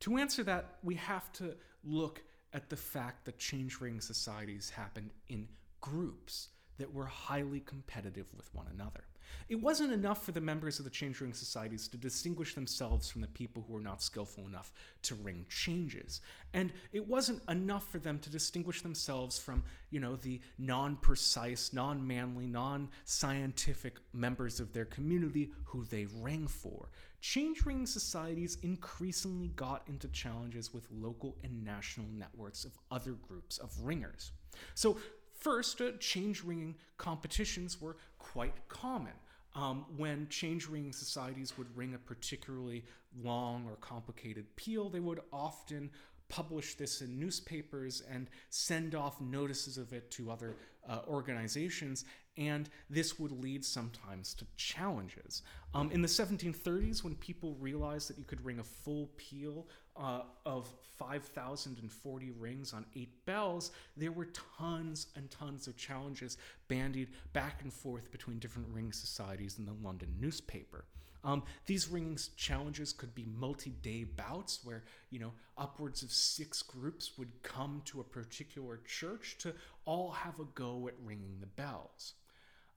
To 0.00 0.18
answer 0.18 0.42
that, 0.44 0.76
we 0.82 0.94
have 0.96 1.32
to 1.34 1.54
look 1.84 2.22
at 2.52 2.68
the 2.68 2.76
fact 2.76 3.24
that 3.24 3.38
change 3.38 3.80
ring 3.80 4.00
societies 4.00 4.70
happened 4.70 5.10
in 5.28 5.48
groups 5.80 6.48
that 6.78 6.92
were 6.92 7.06
highly 7.06 7.60
competitive 7.60 8.26
with 8.36 8.52
one 8.54 8.66
another. 8.72 9.04
It 9.48 9.60
wasn't 9.60 9.92
enough 9.92 10.24
for 10.24 10.32
the 10.32 10.40
members 10.40 10.78
of 10.78 10.84
the 10.84 10.90
change 10.90 11.20
ring 11.20 11.32
societies 11.32 11.88
to 11.88 11.96
distinguish 11.96 12.54
themselves 12.54 13.10
from 13.10 13.20
the 13.20 13.26
people 13.28 13.64
who 13.66 13.74
were 13.74 13.80
not 13.80 14.02
skillful 14.02 14.46
enough 14.46 14.72
to 15.02 15.14
ring 15.16 15.46
changes. 15.48 16.20
And 16.54 16.72
it 16.92 17.06
wasn't 17.06 17.42
enough 17.48 17.88
for 17.88 17.98
them 17.98 18.18
to 18.20 18.30
distinguish 18.30 18.82
themselves 18.82 19.38
from, 19.38 19.64
you 19.90 20.00
know, 20.00 20.16
the 20.16 20.40
non 20.58 20.96
precise, 20.96 21.72
non 21.72 22.06
manly, 22.06 22.46
non 22.46 22.88
scientific 23.04 23.96
members 24.12 24.60
of 24.60 24.72
their 24.72 24.84
community 24.84 25.50
who 25.64 25.84
they 25.84 26.06
rang 26.20 26.46
for. 26.46 26.88
Change 27.20 27.66
ring 27.66 27.86
societies 27.86 28.56
increasingly 28.62 29.48
got 29.48 29.82
into 29.88 30.08
challenges 30.08 30.72
with 30.72 30.86
local 30.90 31.36
and 31.44 31.64
national 31.64 32.06
networks 32.16 32.64
of 32.64 32.78
other 32.90 33.12
groups 33.12 33.58
of 33.58 33.70
ringers. 33.82 34.32
So 34.74 34.96
First, 35.40 35.80
uh, 35.80 35.92
change 35.98 36.44
ringing 36.44 36.76
competitions 36.98 37.80
were 37.80 37.96
quite 38.18 38.54
common. 38.68 39.14
Um, 39.54 39.86
when 39.96 40.28
change 40.28 40.68
ringing 40.68 40.92
societies 40.92 41.58
would 41.58 41.76
ring 41.76 41.94
a 41.94 41.98
particularly 41.98 42.84
long 43.20 43.66
or 43.68 43.76
complicated 43.76 44.54
peal, 44.56 44.88
they 44.88 45.00
would 45.00 45.20
often 45.32 45.90
publish 46.28 46.76
this 46.76 47.00
in 47.00 47.18
newspapers 47.18 48.02
and 48.08 48.28
send 48.50 48.94
off 48.94 49.20
notices 49.20 49.78
of 49.78 49.92
it 49.92 50.10
to 50.12 50.30
other 50.30 50.54
uh, 50.88 51.00
organizations, 51.08 52.04
and 52.36 52.70
this 52.88 53.18
would 53.18 53.32
lead 53.32 53.64
sometimes 53.64 54.34
to 54.34 54.46
challenges. 54.56 55.42
Um, 55.74 55.90
in 55.90 56.02
the 56.02 56.08
1730s, 56.08 57.02
when 57.02 57.16
people 57.16 57.56
realized 57.58 58.08
that 58.08 58.18
you 58.18 58.24
could 58.24 58.44
ring 58.44 58.60
a 58.60 58.64
full 58.64 59.10
peal 59.16 59.66
uh, 60.00 60.22
of 60.46 60.68
5,040 60.98 62.30
rings 62.38 62.72
on 62.72 62.84
eight 62.96 63.24
bells, 63.26 63.70
there 63.96 64.12
were 64.12 64.28
tons 64.58 65.06
and 65.16 65.30
tons 65.30 65.66
of 65.66 65.76
challenges 65.76 66.38
bandied 66.68 67.08
back 67.32 67.62
and 67.62 67.72
forth 67.72 68.10
between 68.10 68.38
different 68.38 68.68
ring 68.72 68.92
societies 68.92 69.58
in 69.58 69.66
the 69.66 69.74
London 69.82 70.14
newspaper. 70.20 70.84
Um, 71.22 71.42
these 71.66 71.88
rings 71.88 72.30
challenges 72.36 72.92
could 72.92 73.14
be 73.14 73.26
multi-day 73.38 74.04
bouts 74.04 74.60
where 74.64 74.84
you 75.10 75.18
know 75.18 75.32
upwards 75.58 76.02
of 76.02 76.10
six 76.10 76.62
groups 76.62 77.18
would 77.18 77.30
come 77.42 77.82
to 77.86 78.00
a 78.00 78.04
particular 78.04 78.80
church 78.86 79.36
to 79.40 79.52
all 79.84 80.10
have 80.12 80.40
a 80.40 80.44
go 80.54 80.88
at 80.88 80.94
ringing 81.04 81.36
the 81.40 81.46
bells. 81.46 82.14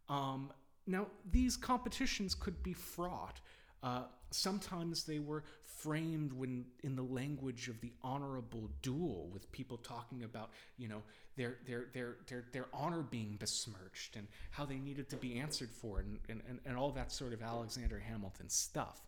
Um, 0.09 0.51
now 0.86 1.07
these 1.31 1.55
competitions 1.55 2.36
could 2.36 2.62
be 2.62 2.73
fraught 2.73 3.39
Uh, 3.84 4.04
sometimes 4.32 5.04
they 5.04 5.19
were 5.19 5.43
framed 5.65 6.32
when 6.32 6.65
in 6.84 6.96
the 6.96 7.04
language 7.04 7.67
of 7.67 7.80
the 7.82 7.91
honorable 8.02 8.69
duel, 8.82 9.30
with 9.34 9.52
people 9.52 9.78
talking 9.78 10.24
about 10.24 10.52
you 10.78 10.88
know 10.88 11.04
their 11.36 11.58
their 11.67 11.86
their 11.93 12.15
their, 12.28 12.46
their 12.54 12.65
honor 12.74 13.02
being 13.02 13.36
besmirched 13.38 14.15
and 14.15 14.28
how 14.52 14.65
they 14.65 14.78
needed 14.78 15.10
to 15.10 15.17
be 15.17 15.39
answered 15.39 15.69
for, 15.72 16.00
and, 16.00 16.19
and, 16.30 16.41
and, 16.48 16.60
and 16.65 16.78
all 16.78 16.91
that 16.91 17.12
sort 17.12 17.34
of 17.34 17.41
Alexander 17.41 18.00
Hamilton 18.00 18.50
stuff. 18.50 19.02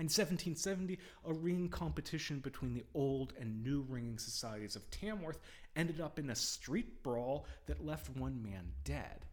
In 0.00 0.04
1770, 0.04 0.96
a 1.26 1.32
ringing 1.32 1.68
competition 1.68 2.38
between 2.38 2.72
the 2.72 2.84
old 2.94 3.32
and 3.38 3.64
new 3.64 3.84
ringing 3.88 4.16
societies 4.16 4.76
of 4.76 4.88
Tamworth 4.92 5.40
ended 5.74 6.00
up 6.00 6.20
in 6.20 6.30
a 6.30 6.36
street 6.36 7.02
brawl 7.02 7.46
that 7.66 7.84
left 7.84 8.08
one 8.16 8.40
man 8.40 8.70
dead. 8.84 9.26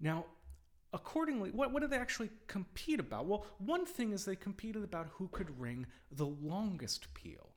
Now, 0.00 0.26
accordingly, 0.92 1.50
what, 1.50 1.72
what 1.72 1.80
did 1.80 1.90
they 1.90 1.98
actually 1.98 2.30
compete 2.46 3.00
about? 3.00 3.26
Well, 3.26 3.46
one 3.58 3.84
thing 3.84 4.12
is 4.12 4.24
they 4.24 4.36
competed 4.36 4.84
about 4.84 5.08
who 5.12 5.28
could 5.28 5.58
ring 5.60 5.86
the 6.12 6.26
longest 6.26 7.12
peal. 7.14 7.50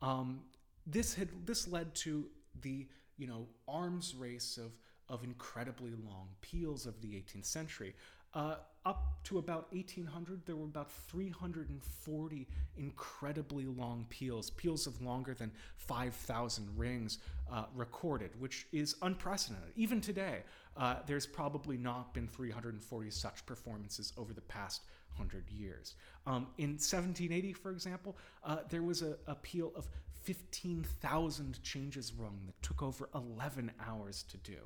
Um, 0.00 0.40
this 0.86 1.14
had 1.14 1.28
this 1.46 1.68
led 1.68 1.94
to 1.96 2.26
the 2.60 2.86
you 3.18 3.26
know 3.26 3.46
arms 3.66 4.14
race 4.14 4.56
of 4.56 4.72
of 5.08 5.24
incredibly 5.24 5.90
long 5.90 6.28
peals 6.40 6.86
of 6.86 7.00
the 7.00 7.08
18th 7.08 7.46
century. 7.46 7.94
Uh, 8.34 8.56
up 8.84 9.22
to 9.24 9.38
about 9.38 9.70
1800, 9.72 10.46
there 10.46 10.56
were 10.56 10.64
about 10.64 10.90
340 10.90 12.46
incredibly 12.78 13.66
long 13.66 14.06
peals, 14.08 14.50
peals 14.50 14.86
of 14.86 15.00
longer 15.02 15.34
than 15.34 15.50
5,000 15.76 16.68
rings 16.76 17.18
uh, 17.52 17.64
recorded, 17.74 18.30
which 18.38 18.66
is 18.72 18.96
unprecedented. 19.02 19.72
Even 19.76 20.00
today, 20.00 20.42
uh, 20.76 20.96
there's 21.06 21.26
probably 21.26 21.76
not 21.76 22.14
been 22.14 22.28
340 22.28 23.10
such 23.10 23.44
performances 23.44 24.12
over 24.16 24.32
the 24.32 24.40
past 24.42 24.82
100 25.16 25.50
years. 25.50 25.96
Um, 26.26 26.46
in 26.56 26.70
1780, 26.70 27.52
for 27.52 27.70
example, 27.70 28.16
uh, 28.44 28.58
there 28.70 28.82
was 28.82 29.02
a, 29.02 29.16
a 29.26 29.34
peal 29.34 29.72
of 29.76 29.86
15,000 30.22 31.62
changes 31.62 32.12
rung 32.16 32.38
that 32.46 32.62
took 32.62 32.82
over 32.82 33.08
11 33.14 33.70
hours 33.86 34.24
to 34.30 34.36
do. 34.38 34.58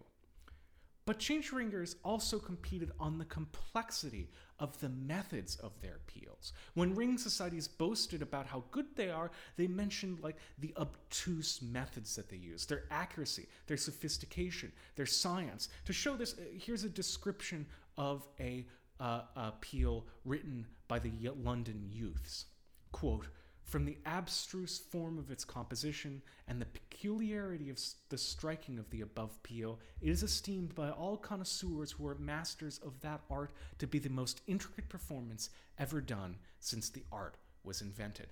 But 1.05 1.19
change 1.19 1.51
ringers 1.51 1.97
also 2.05 2.39
competed 2.39 2.93
on 3.01 3.19
the 3.19 3.25
complexity 3.25 4.29
of 4.61 4.79
the 4.79 4.89
methods 4.89 5.57
of 5.57 5.73
their 5.81 5.99
peals. 6.07 6.53
When 6.75 6.95
ring 6.95 7.19
societies 7.19 7.67
boasted 7.67 8.23
about 8.23 8.47
how 8.47 8.63
good 8.71 8.87
they 8.95 9.11
are, 9.11 9.33
they 9.57 9.67
mentioned 9.67 10.21
like 10.23 10.37
the 10.59 10.73
obtuse 10.77 11.61
methods 11.61 12.15
that 12.15 12.29
they 12.29 12.37
use, 12.37 12.67
their 12.67 12.85
accuracy, 12.93 13.49
their 13.67 13.77
sophistication, 13.77 14.71
their 14.95 15.07
science. 15.07 15.69
To 15.87 15.93
show 15.93 16.15
this, 16.15 16.35
uh, 16.35 16.43
here's 16.57 16.85
a 16.85 16.89
description 16.89 17.67
of 17.99 18.29
a, 18.39 18.65
uh, 19.01 19.23
a 19.35 19.55
peal 19.61 20.07
written 20.25 20.67
by 20.87 21.01
the 21.01 21.11
London 21.43 21.89
youths. 21.91 22.47
Quote, 22.93 23.27
from 23.65 23.85
the 23.85 23.99
abstruse 24.05 24.79
form 24.79 25.19
of 25.19 25.31
its 25.31 25.45
composition 25.45 26.23
and 26.49 26.61
the 26.61 26.67
peculiarity 26.67 27.71
of 27.71 27.79
the 28.09 28.19
striking 28.19 28.79
of 28.79 28.91
the 28.91 29.01
above 29.01 29.43
peal, 29.43 29.79
it 30.01 30.11
is 30.11 30.23
esteemed 30.23 30.75
by 30.75 30.91
all 30.91 31.17
connoisseurs 31.17 31.93
who 31.93 32.07
are 32.07 32.17
masters 32.17 32.81
of 32.85 33.01
that 33.01 33.21
art 33.31 33.53
to 33.79 33.87
be 33.87 33.99
the 33.99 34.11
most 34.11 34.43
intricate 34.47 34.89
performance 34.89 35.51
ever 35.79 36.01
done 36.01 36.37
since 36.61 36.91
the 36.91 37.05
art 37.11 37.37
was 37.65 37.81
invented. 37.81 38.27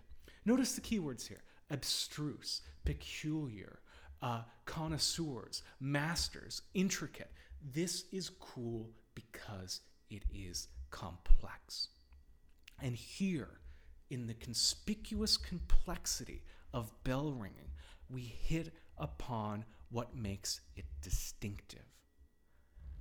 Notice 0.45 0.73
the 0.73 0.81
keywords 0.81 1.27
here 1.27 1.43
abstruse, 1.71 2.63
peculiar, 2.85 3.79
uh, 4.23 4.43
connoisseurs, 4.67 5.63
masters, 5.81 6.63
intricate. 6.75 7.31
This 7.73 8.05
is 8.13 8.31
cool 8.41 8.91
because 9.15 9.81
it 10.11 10.23
is 10.35 10.69
complex. 10.91 11.89
And 12.83 12.97
here, 12.97 13.61
in 14.11 14.27
the 14.27 14.35
conspicuous 14.35 15.37
complexity 15.37 16.43
of 16.75 16.93
bell 17.05 17.33
ringing, 17.33 17.71
we 18.09 18.23
hit 18.23 18.75
upon 18.99 19.65
what 19.91 20.15
makes 20.15 20.61
it 20.77 20.85
distinctive. 21.01 21.85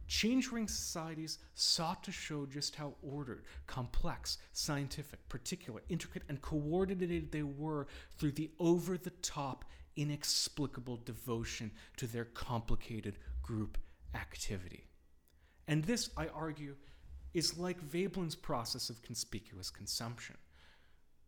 Change 0.07 0.51
ring 0.51 0.67
societies 0.67 1.37
sought 1.53 2.03
to 2.03 2.11
show 2.11 2.47
just 2.47 2.75
how 2.75 2.95
ordered, 3.03 3.43
complex, 3.67 4.39
scientific, 4.53 5.27
particular, 5.29 5.81
intricate, 5.87 6.23
and 6.29 6.41
coordinated 6.41 7.31
they 7.31 7.43
were 7.43 7.85
through 8.17 8.31
the 8.31 8.49
over 8.59 8.97
the 8.97 9.11
top, 9.21 9.65
inexplicable 9.95 10.97
devotion 11.05 11.69
to 11.97 12.07
their 12.07 12.25
complicated 12.25 13.19
group 13.43 13.77
activity. 14.15 14.87
And 15.67 15.83
this, 15.83 16.09
I 16.17 16.27
argue, 16.29 16.75
is 17.35 17.59
like 17.59 17.79
Veblen's 17.79 18.35
process 18.35 18.89
of 18.89 19.03
conspicuous 19.03 19.69
consumption. 19.69 20.37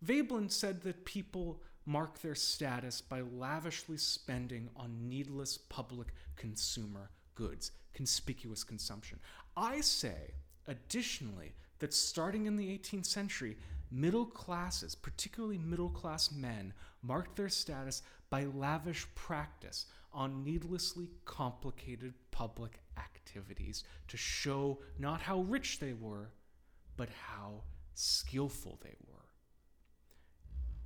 Veblen 0.01 0.49
said 0.49 0.81
that 0.81 1.05
people 1.05 1.61
mark 1.85 2.21
their 2.21 2.35
status 2.35 3.01
by 3.01 3.21
lavishly 3.21 3.97
spending 3.97 4.69
on 4.75 5.09
needless 5.09 5.57
public 5.57 6.07
consumer 6.35 7.09
goods, 7.35 7.71
conspicuous 7.93 8.63
consumption. 8.63 9.19
I 9.55 9.81
say, 9.81 10.33
additionally, 10.67 11.53
that 11.79 11.93
starting 11.93 12.45
in 12.45 12.55
the 12.55 12.67
18th 12.77 13.05
century, 13.05 13.57
middle 13.91 14.25
classes, 14.25 14.95
particularly 14.95 15.57
middle 15.57 15.89
class 15.89 16.31
men, 16.31 16.73
marked 17.03 17.35
their 17.35 17.49
status 17.49 18.01
by 18.29 18.45
lavish 18.45 19.07
practice 19.15 19.87
on 20.13 20.43
needlessly 20.43 21.09
complicated 21.25 22.13
public 22.31 22.79
activities 22.97 23.83
to 24.07 24.17
show 24.17 24.79
not 24.99 25.21
how 25.21 25.41
rich 25.41 25.79
they 25.79 25.93
were, 25.93 26.29
but 26.97 27.09
how 27.09 27.61
skillful 27.93 28.79
they 28.83 28.95
were 29.07 29.20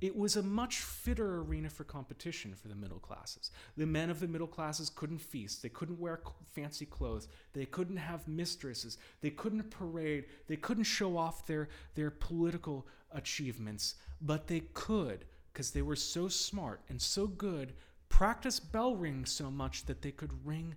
it 0.00 0.14
was 0.14 0.36
a 0.36 0.42
much 0.42 0.80
fitter 0.80 1.38
arena 1.38 1.70
for 1.70 1.84
competition 1.84 2.54
for 2.54 2.68
the 2.68 2.74
middle 2.74 2.98
classes. 2.98 3.50
The 3.76 3.86
men 3.86 4.10
of 4.10 4.20
the 4.20 4.28
middle 4.28 4.46
classes 4.46 4.90
couldn't 4.90 5.18
feast, 5.18 5.62
they 5.62 5.68
couldn't 5.70 5.98
wear 5.98 6.20
fancy 6.52 6.84
clothes, 6.84 7.28
they 7.54 7.64
couldn't 7.64 7.96
have 7.96 8.28
mistresses, 8.28 8.98
they 9.22 9.30
couldn't 9.30 9.70
parade, 9.70 10.26
they 10.48 10.56
couldn't 10.56 10.84
show 10.84 11.16
off 11.16 11.46
their, 11.46 11.68
their 11.94 12.10
political 12.10 12.86
achievements, 13.12 13.94
but 14.20 14.46
they 14.46 14.60
could, 14.74 15.24
because 15.52 15.70
they 15.70 15.82
were 15.82 15.96
so 15.96 16.28
smart 16.28 16.82
and 16.88 17.00
so 17.00 17.26
good, 17.26 17.72
practice 18.08 18.60
bell 18.60 18.94
ring 18.94 19.24
so 19.24 19.50
much 19.50 19.86
that 19.86 20.02
they 20.02 20.10
could 20.10 20.46
ring 20.46 20.74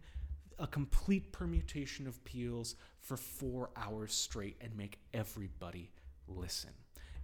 a 0.60 0.68
complete 0.68 1.32
permutation 1.32 2.08
of 2.08 2.24
peals 2.24 2.76
for 3.00 3.18
four 3.18 3.70
hours 3.76 4.14
straight 4.14 4.58
and 4.62 4.76
make 4.76 5.00
everybody 5.14 5.92
listen. 6.28 6.72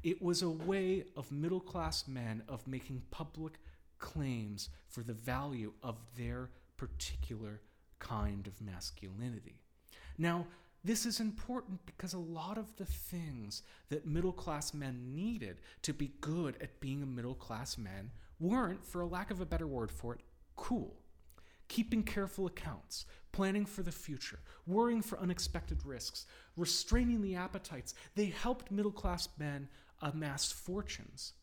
It 0.05 0.21
was 0.21 0.43
a 0.43 0.49
way 0.51 1.03
of 1.17 1.31
middle 1.31 1.59
class 1.59 2.07
men 2.07 2.43
of 2.47 2.67
making 2.67 3.01
public 3.09 3.53
claims 3.97 4.69
for 4.87 5.01
the 5.01 5.15
value 5.15 5.73
of 5.81 5.97
their 6.15 6.51
particular 6.77 7.61
kind 7.97 8.45
of 8.45 8.61
masculinity. 8.61 9.63
Now, 10.19 10.45
this 10.83 11.07
is 11.07 11.19
important 11.19 11.83
because 11.87 12.13
a 12.13 12.19
lot 12.19 12.59
of 12.59 12.75
the 12.75 12.85
things 12.85 13.63
that 13.89 14.05
middle 14.05 14.31
class 14.31 14.75
men 14.75 15.15
needed 15.15 15.57
to 15.81 15.91
be 15.91 16.11
good 16.21 16.55
at 16.61 16.79
being 16.79 17.01
a 17.01 17.07
middle 17.07 17.33
class 17.33 17.75
man 17.75 18.11
weren't, 18.39 18.85
for 18.85 19.01
a 19.01 19.07
lack 19.07 19.31
of 19.31 19.41
a 19.41 19.45
better 19.45 19.65
word 19.65 19.89
for 19.89 20.13
it, 20.13 20.21
cool. 20.55 20.93
Keeping 21.67 22.03
careful 22.03 22.45
accounts, 22.45 23.07
planning 23.31 23.65
for 23.65 23.81
the 23.81 23.91
future, 23.91 24.37
worrying 24.67 25.01
for 25.01 25.19
unexpected 25.19 25.83
risks, 25.83 26.27
restraining 26.55 27.23
the 27.23 27.33
appetites, 27.33 27.95
they 28.13 28.27
helped 28.27 28.69
middle 28.69 28.91
class 28.91 29.27
men 29.39 29.67
amassed 30.05 30.53
fortunes, 30.53 31.33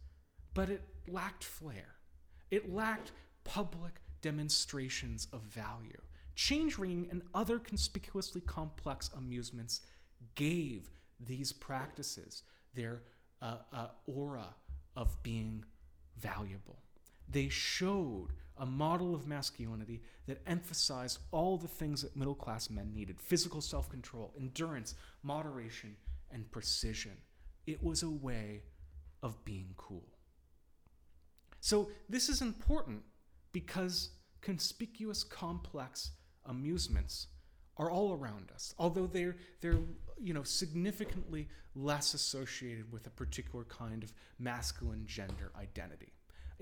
but 0.55 0.71
it 0.71 0.83
lacked 1.09 1.45
flair. 1.45 1.97
It 2.51 2.73
lacked 2.73 3.13
public 3.45 4.01
demonstrations 4.23 5.27
of 5.33 5.43
value. 5.43 6.01
Change 6.35 6.79
ringing 6.79 7.09
and 7.11 7.23
other 7.35 7.59
conspicuously 7.59 8.41
complex 8.41 9.11
amusements 9.17 9.81
gave 10.37 10.89
these 11.21 11.53
practices 11.53 12.45
their 12.75 13.03
uh, 13.43 13.57
uh, 13.73 13.89
aura 14.07 14.55
of 14.97 15.23
being 15.23 15.65
valuable. 16.19 16.79
They 17.29 17.49
showed 17.49 18.29
a 18.59 18.67
model 18.67 19.15
of 19.15 19.27
masculinity 19.27 20.03
that 20.27 20.43
emphasized 20.47 21.19
all 21.33 21.57
the 21.57 21.69
things 21.69 22.03
that 22.03 22.17
middle 22.17 22.35
class 22.35 22.71
men 22.71 22.93
needed 22.95 23.21
physical 23.21 23.61
self 23.61 23.91
control, 23.91 24.33
endurance, 24.39 24.95
moderation, 25.23 25.97
and 26.31 26.51
precision. 26.51 27.17
It 27.67 27.83
was 27.83 28.03
a 28.03 28.11
way 28.11 28.63
of 29.23 29.45
being 29.45 29.75
cool. 29.77 30.09
So, 31.61 31.91
this 32.09 32.29
is 32.29 32.43
important 32.43 33.03
because 33.53 34.11
conspicuous, 34.41 35.23
complex 35.23 36.11
amusements 36.47 37.29
are 37.77 37.91
all 37.91 38.13
around 38.13 38.51
us, 38.53 38.75
although 38.79 39.07
they're, 39.07 39.37
they're 39.61 39.79
you 40.21 40.35
know, 40.35 40.43
significantly 40.43 41.49
less 41.75 42.15
associated 42.15 42.93
with 42.93 43.07
a 43.07 43.11
particular 43.11 43.65
kind 43.65 44.03
of 44.03 44.13
masculine 44.39 45.05
gender 45.07 45.53
identity. 45.57 46.13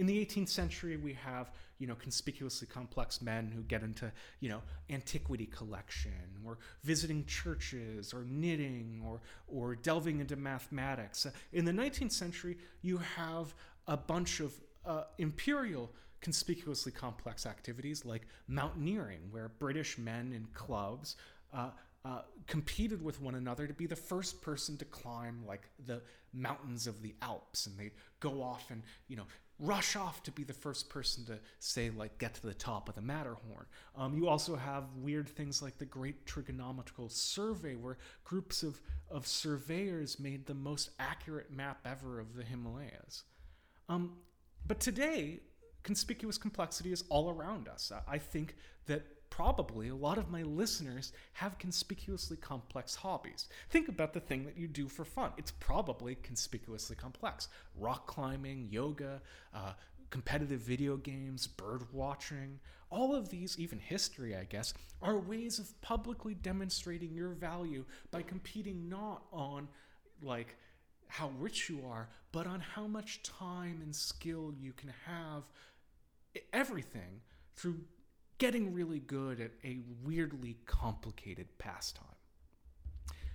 In 0.00 0.06
the 0.06 0.24
18th 0.24 0.48
century, 0.48 0.96
we 0.96 1.12
have 1.12 1.50
you 1.78 1.86
know 1.86 1.94
conspicuously 1.94 2.66
complex 2.66 3.20
men 3.20 3.52
who 3.54 3.60
get 3.60 3.82
into 3.82 4.10
you 4.40 4.48
know 4.48 4.62
antiquity 4.88 5.44
collection 5.44 6.40
or 6.42 6.56
visiting 6.84 7.26
churches 7.26 8.14
or 8.14 8.24
knitting 8.24 9.02
or 9.06 9.20
or 9.46 9.74
delving 9.74 10.20
into 10.20 10.36
mathematics. 10.36 11.26
In 11.52 11.66
the 11.66 11.72
19th 11.72 12.12
century, 12.12 12.56
you 12.80 12.96
have 12.96 13.54
a 13.88 13.96
bunch 13.98 14.40
of 14.40 14.54
uh, 14.86 15.02
imperial 15.18 15.92
conspicuously 16.22 16.92
complex 16.92 17.44
activities 17.44 18.06
like 18.06 18.26
mountaineering, 18.48 19.20
where 19.30 19.50
British 19.58 19.98
men 19.98 20.32
in 20.34 20.46
clubs 20.54 21.16
uh, 21.52 21.72
uh, 22.06 22.22
competed 22.46 23.02
with 23.02 23.20
one 23.20 23.34
another 23.34 23.66
to 23.66 23.74
be 23.74 23.84
the 23.84 23.96
first 23.96 24.40
person 24.40 24.78
to 24.78 24.86
climb 24.86 25.44
like 25.46 25.68
the 25.84 26.00
mountains 26.32 26.86
of 26.86 27.02
the 27.02 27.14
Alps, 27.20 27.66
and 27.66 27.78
they 27.78 27.90
go 28.20 28.42
off 28.42 28.70
and 28.70 28.82
you 29.06 29.16
know 29.16 29.26
rush 29.60 29.94
off 29.94 30.22
to 30.22 30.32
be 30.32 30.42
the 30.42 30.54
first 30.54 30.88
person 30.88 31.24
to 31.26 31.38
say 31.58 31.90
like 31.90 32.18
get 32.18 32.34
to 32.34 32.46
the 32.46 32.54
top 32.54 32.88
of 32.88 32.94
the 32.94 33.02
Matterhorn. 33.02 33.66
Um, 33.94 34.14
you 34.16 34.26
also 34.26 34.56
have 34.56 34.84
weird 34.96 35.28
things 35.28 35.60
like 35.60 35.78
the 35.78 35.84
Great 35.84 36.26
Trigonometrical 36.26 37.08
Survey, 37.08 37.74
where 37.74 37.98
groups 38.24 38.62
of 38.62 38.80
of 39.10 39.26
surveyors 39.26 40.18
made 40.18 40.46
the 40.46 40.54
most 40.54 40.90
accurate 40.98 41.50
map 41.52 41.80
ever 41.84 42.18
of 42.18 42.34
the 42.34 42.42
Himalayas. 42.42 43.24
Um, 43.88 44.16
but 44.66 44.80
today, 44.80 45.40
conspicuous 45.82 46.38
complexity 46.38 46.92
is 46.92 47.04
all 47.08 47.28
around 47.30 47.68
us. 47.68 47.92
I 48.08 48.18
think 48.18 48.56
that 48.86 49.04
probably 49.30 49.88
a 49.88 49.94
lot 49.94 50.18
of 50.18 50.30
my 50.30 50.42
listeners 50.42 51.12
have 51.34 51.58
conspicuously 51.58 52.36
complex 52.36 52.94
hobbies. 52.94 53.48
Think 53.70 53.88
about 53.88 54.12
the 54.12 54.20
thing 54.20 54.44
that 54.44 54.58
you 54.58 54.68
do 54.68 54.88
for 54.88 55.04
fun. 55.04 55.32
It's 55.38 55.52
probably 55.52 56.16
conspicuously 56.16 56.96
complex. 56.96 57.48
Rock 57.78 58.06
climbing, 58.06 58.68
yoga, 58.70 59.22
uh, 59.54 59.72
competitive 60.10 60.60
video 60.60 60.96
games, 60.96 61.46
bird 61.46 61.84
watching, 61.92 62.58
all 62.90 63.14
of 63.14 63.28
these, 63.28 63.58
even 63.58 63.78
history, 63.78 64.34
I 64.36 64.44
guess, 64.44 64.74
are 65.00 65.16
ways 65.16 65.58
of 65.58 65.80
publicly 65.80 66.34
demonstrating 66.34 67.14
your 67.14 67.30
value 67.30 67.84
by 68.10 68.22
competing 68.22 68.88
not 68.88 69.22
on 69.32 69.68
like 70.22 70.56
how 71.06 71.30
rich 71.38 71.68
you 71.70 71.82
are, 71.88 72.08
but 72.32 72.46
on 72.46 72.60
how 72.60 72.86
much 72.86 73.22
time 73.22 73.80
and 73.82 73.94
skill 73.94 74.52
you 74.58 74.72
can 74.72 74.92
have 75.06 75.44
everything 76.52 77.20
through 77.56 77.80
getting 78.40 78.72
really 78.72 79.00
good 79.00 79.38
at 79.38 79.50
a 79.62 79.78
weirdly 80.02 80.56
complicated 80.64 81.46
pastime. 81.58 82.04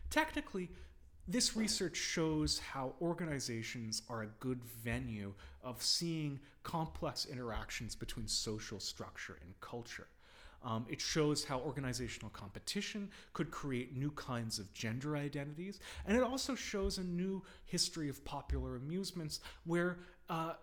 Technically, 0.10 0.70
this 1.28 1.56
research 1.56 1.96
shows 1.96 2.58
how 2.60 2.94
organizations 3.00 4.02
are 4.10 4.24
a 4.24 4.28
good 4.40 4.64
venue 4.64 5.34
of 5.64 5.82
seeing 5.82 6.40
complex 6.64 7.26
interactions 7.26 7.96
between 7.96 8.28
social 8.28 8.80
structure 8.80 9.38
and 9.42 9.54
culture. 9.62 10.08
Um, 10.64 10.88
it 10.90 11.00
shows 11.00 11.46
how 11.46 11.60
organizational 11.60 12.32
competition 12.32 13.10
could 13.34 13.52
create 13.52 13.96
new 13.96 14.10
kinds 14.12 14.58
of 14.58 14.74
gender 14.74 15.16
identities, 15.16 15.80
and 16.08 16.18
it 16.18 16.24
also 16.24 16.56
shows 16.56 16.98
a 16.98 17.04
new 17.04 17.44
history 17.66 18.10
of 18.10 18.26
popular 18.26 18.76
amusements 18.76 19.42
where 19.66 20.00
uh, 20.30 20.54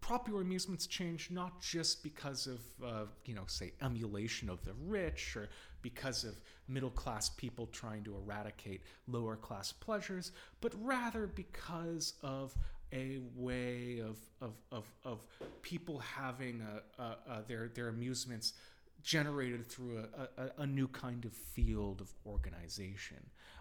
popular 0.00 0.42
amusements 0.42 0.86
change 0.86 1.30
not 1.30 1.60
just 1.60 2.02
because 2.02 2.46
of, 2.46 2.60
uh, 2.84 3.04
you 3.24 3.34
know, 3.34 3.44
say, 3.46 3.72
emulation 3.82 4.48
of 4.48 4.64
the 4.64 4.72
rich 4.86 5.36
or 5.36 5.48
because 5.82 6.24
of 6.24 6.40
middle 6.68 6.90
class 6.90 7.28
people 7.30 7.66
trying 7.66 8.04
to 8.04 8.14
eradicate 8.14 8.82
lower 9.06 9.36
class 9.36 9.72
pleasures, 9.72 10.32
but 10.60 10.72
rather 10.82 11.26
because 11.26 12.14
of 12.22 12.54
a 12.92 13.18
way 13.36 14.00
of, 14.00 14.16
of, 14.40 14.54
of, 14.72 14.90
of 15.04 15.20
people 15.62 15.98
having 15.98 16.62
a, 16.62 17.02
a, 17.02 17.04
a 17.30 17.42
their, 17.46 17.68
their 17.68 17.88
amusements 17.88 18.54
generated 19.02 19.66
through 19.66 20.04
a, 20.16 20.42
a, 20.42 20.50
a, 20.58 20.66
new 20.66 20.88
kind 20.88 21.24
of 21.24 21.32
field 21.32 22.00
of 22.00 22.12
organization. 22.26 23.18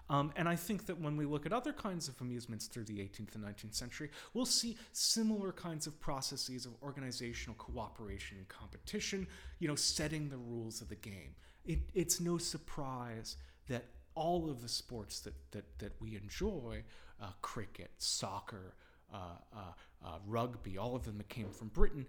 Um, 0.09 0.31
and 0.35 0.47
I 0.47 0.55
think 0.55 0.85
that 0.85 0.99
when 0.99 1.17
we 1.17 1.25
look 1.25 1.45
at 1.45 1.53
other 1.53 1.73
kinds 1.73 2.07
of 2.07 2.19
amusements 2.21 2.67
through 2.67 2.85
the 2.85 2.99
18th 2.99 3.35
and 3.35 3.43
19th 3.43 3.75
century, 3.75 4.09
we'll 4.33 4.45
see 4.45 4.77
similar 4.93 5.51
kinds 5.51 5.85
of 5.85 5.99
processes 5.99 6.65
of 6.65 6.73
organizational 6.81 7.55
cooperation 7.55 8.37
and 8.37 8.47
competition, 8.47 9.27
you 9.59 9.67
know, 9.67 9.75
setting 9.75 10.29
the 10.29 10.37
rules 10.37 10.81
of 10.81 10.89
the 10.89 10.95
game. 10.95 11.35
It, 11.65 11.79
it's 11.93 12.19
no 12.19 12.37
surprise 12.37 13.35
that 13.67 13.85
all 14.15 14.49
of 14.49 14.61
the 14.61 14.69
sports 14.69 15.19
that, 15.21 15.33
that, 15.51 15.77
that 15.79 15.91
we 16.01 16.15
enjoy, 16.15 16.83
uh, 17.21 17.27
cricket, 17.41 17.91
soccer, 17.97 18.73
uh, 19.13 19.37
uh, 19.55 19.59
uh 20.05 20.17
rugby, 20.25 20.77
all 20.77 20.95
of 20.95 21.03
them 21.03 21.17
that 21.17 21.29
came 21.29 21.49
from 21.49 21.67
Britain, 21.67 22.05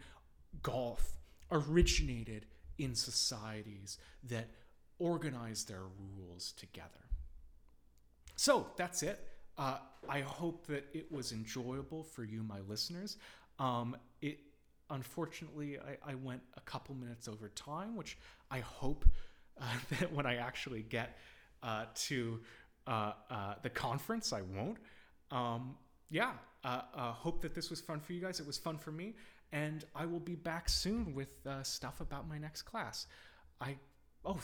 golf, 0.62 1.18
originated 1.50 2.46
in 2.78 2.94
societies 2.94 3.98
that 4.24 4.48
organize 4.98 5.64
their 5.64 5.84
rules 6.16 6.52
together. 6.52 6.88
So 8.36 8.68
that's 8.76 9.02
it. 9.02 9.26
Uh, 9.56 9.78
I 10.08 10.20
hope 10.20 10.66
that 10.68 10.84
it 10.94 11.10
was 11.10 11.32
enjoyable 11.32 12.04
for 12.04 12.24
you, 12.24 12.42
my 12.42 12.60
listeners. 12.68 13.16
Um, 13.58 13.96
it 14.22 14.38
unfortunately 14.90 15.78
I, 15.78 16.12
I, 16.12 16.14
went 16.14 16.40
a 16.56 16.60
couple 16.60 16.94
minutes 16.94 17.28
over 17.28 17.48
time, 17.50 17.96
which 17.96 18.16
I 18.50 18.60
hope 18.60 19.04
uh, 19.60 19.64
that 19.98 20.12
when 20.12 20.26
I 20.26 20.36
actually 20.36 20.82
get 20.82 21.18
uh, 21.62 21.86
to 21.94 22.40
uh, 22.86 23.12
uh, 23.30 23.54
the 23.62 23.70
conference, 23.70 24.32
I 24.32 24.42
won't. 24.42 24.78
Um, 25.30 25.74
yeah, 26.10 26.32
uh, 26.64 27.12
hope 27.12 27.42
that 27.42 27.54
this 27.54 27.70
was 27.70 27.80
fun 27.80 28.00
for 28.00 28.12
you 28.12 28.20
guys. 28.20 28.40
It 28.40 28.46
was 28.46 28.58
fun 28.58 28.78
for 28.78 28.92
me, 28.92 29.14
and 29.52 29.84
I 29.94 30.06
will 30.06 30.20
be 30.20 30.34
back 30.34 30.68
soon 30.68 31.14
with 31.14 31.28
stuff 31.62 32.00
about 32.00 32.28
my 32.28 32.38
next 32.38 32.62
class. 32.62 33.06
I 33.60 33.76
oh 34.24 34.38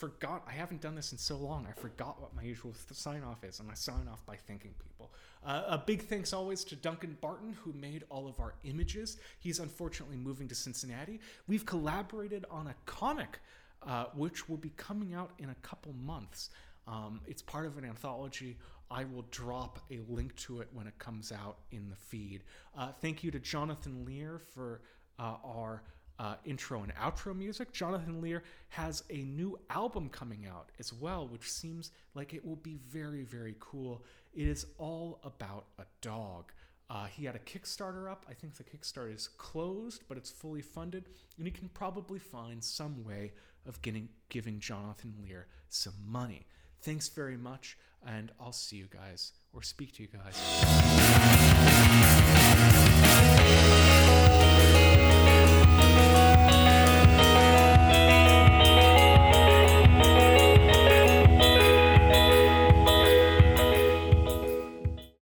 forgot 0.00 0.42
I 0.48 0.52
haven't 0.52 0.80
done 0.80 0.94
this 0.94 1.12
in 1.12 1.18
so 1.18 1.36
long. 1.36 1.66
I 1.68 1.78
forgot 1.78 2.20
what 2.20 2.34
my 2.34 2.42
usual 2.42 2.72
th- 2.72 2.98
sign 2.98 3.22
off 3.22 3.44
is, 3.44 3.60
and 3.60 3.70
I 3.70 3.74
sign 3.74 4.08
off 4.10 4.24
by 4.24 4.36
thanking 4.36 4.72
people. 4.78 5.12
Uh, 5.44 5.62
a 5.68 5.78
big 5.78 6.02
thanks 6.02 6.32
always 6.32 6.64
to 6.64 6.76
Duncan 6.76 7.18
Barton, 7.20 7.54
who 7.62 7.72
made 7.74 8.04
all 8.08 8.26
of 8.26 8.40
our 8.40 8.54
images. 8.64 9.18
He's 9.40 9.58
unfortunately 9.58 10.16
moving 10.16 10.48
to 10.48 10.54
Cincinnati. 10.54 11.20
We've 11.46 11.66
collaborated 11.66 12.46
on 12.50 12.68
a 12.68 12.74
comic, 12.86 13.40
uh, 13.86 14.06
which 14.14 14.48
will 14.48 14.56
be 14.56 14.70
coming 14.70 15.12
out 15.12 15.32
in 15.38 15.50
a 15.50 15.54
couple 15.56 15.92
months. 15.92 16.48
Um, 16.86 17.20
it's 17.26 17.42
part 17.42 17.66
of 17.66 17.76
an 17.76 17.84
anthology. 17.84 18.56
I 18.90 19.04
will 19.04 19.24
drop 19.30 19.78
a 19.90 20.00
link 20.08 20.34
to 20.36 20.60
it 20.60 20.68
when 20.72 20.86
it 20.86 20.98
comes 20.98 21.32
out 21.32 21.58
in 21.70 21.88
the 21.88 21.96
feed. 21.96 22.42
Uh, 22.76 22.92
thank 23.00 23.22
you 23.22 23.30
to 23.30 23.38
Jonathan 23.38 24.04
Lear 24.04 24.40
for 24.52 24.80
uh, 25.18 25.36
our 25.44 25.82
uh, 26.18 26.34
intro 26.44 26.82
and 26.82 26.94
outro 26.96 27.34
music. 27.34 27.72
Jonathan 27.72 28.20
Lear 28.20 28.42
has 28.68 29.04
a 29.08 29.18
new 29.18 29.58
album 29.70 30.08
coming 30.10 30.46
out 30.46 30.70
as 30.78 30.92
well, 30.92 31.26
which 31.28 31.50
seems 31.50 31.92
like 32.14 32.34
it 32.34 32.44
will 32.44 32.56
be 32.56 32.78
very, 32.88 33.22
very 33.22 33.54
cool. 33.58 34.04
It 34.34 34.46
is 34.46 34.66
all 34.76 35.20
about 35.24 35.66
a 35.78 35.84
dog. 36.02 36.52
Uh, 36.90 37.06
he 37.06 37.24
had 37.24 37.36
a 37.36 37.38
Kickstarter 37.38 38.10
up. 38.10 38.26
I 38.28 38.34
think 38.34 38.56
the 38.56 38.64
Kickstarter 38.64 39.14
is 39.14 39.28
closed, 39.28 40.02
but 40.08 40.18
it's 40.18 40.30
fully 40.30 40.60
funded, 40.60 41.04
and 41.38 41.46
you 41.46 41.52
can 41.52 41.68
probably 41.68 42.18
find 42.18 42.62
some 42.62 43.04
way 43.04 43.32
of 43.64 43.80
getting 43.80 44.08
giving 44.28 44.58
Jonathan 44.58 45.14
Lear 45.22 45.46
some 45.68 45.94
money. 46.04 46.46
Thanks 46.82 47.08
very 47.08 47.36
much, 47.36 47.78
and 48.06 48.32
I'll 48.40 48.52
see 48.52 48.76
you 48.76 48.86
guys 48.86 49.32
or 49.52 49.62
speak 49.62 49.92
to 49.94 50.02
you 50.02 50.08
guys. 50.08 50.36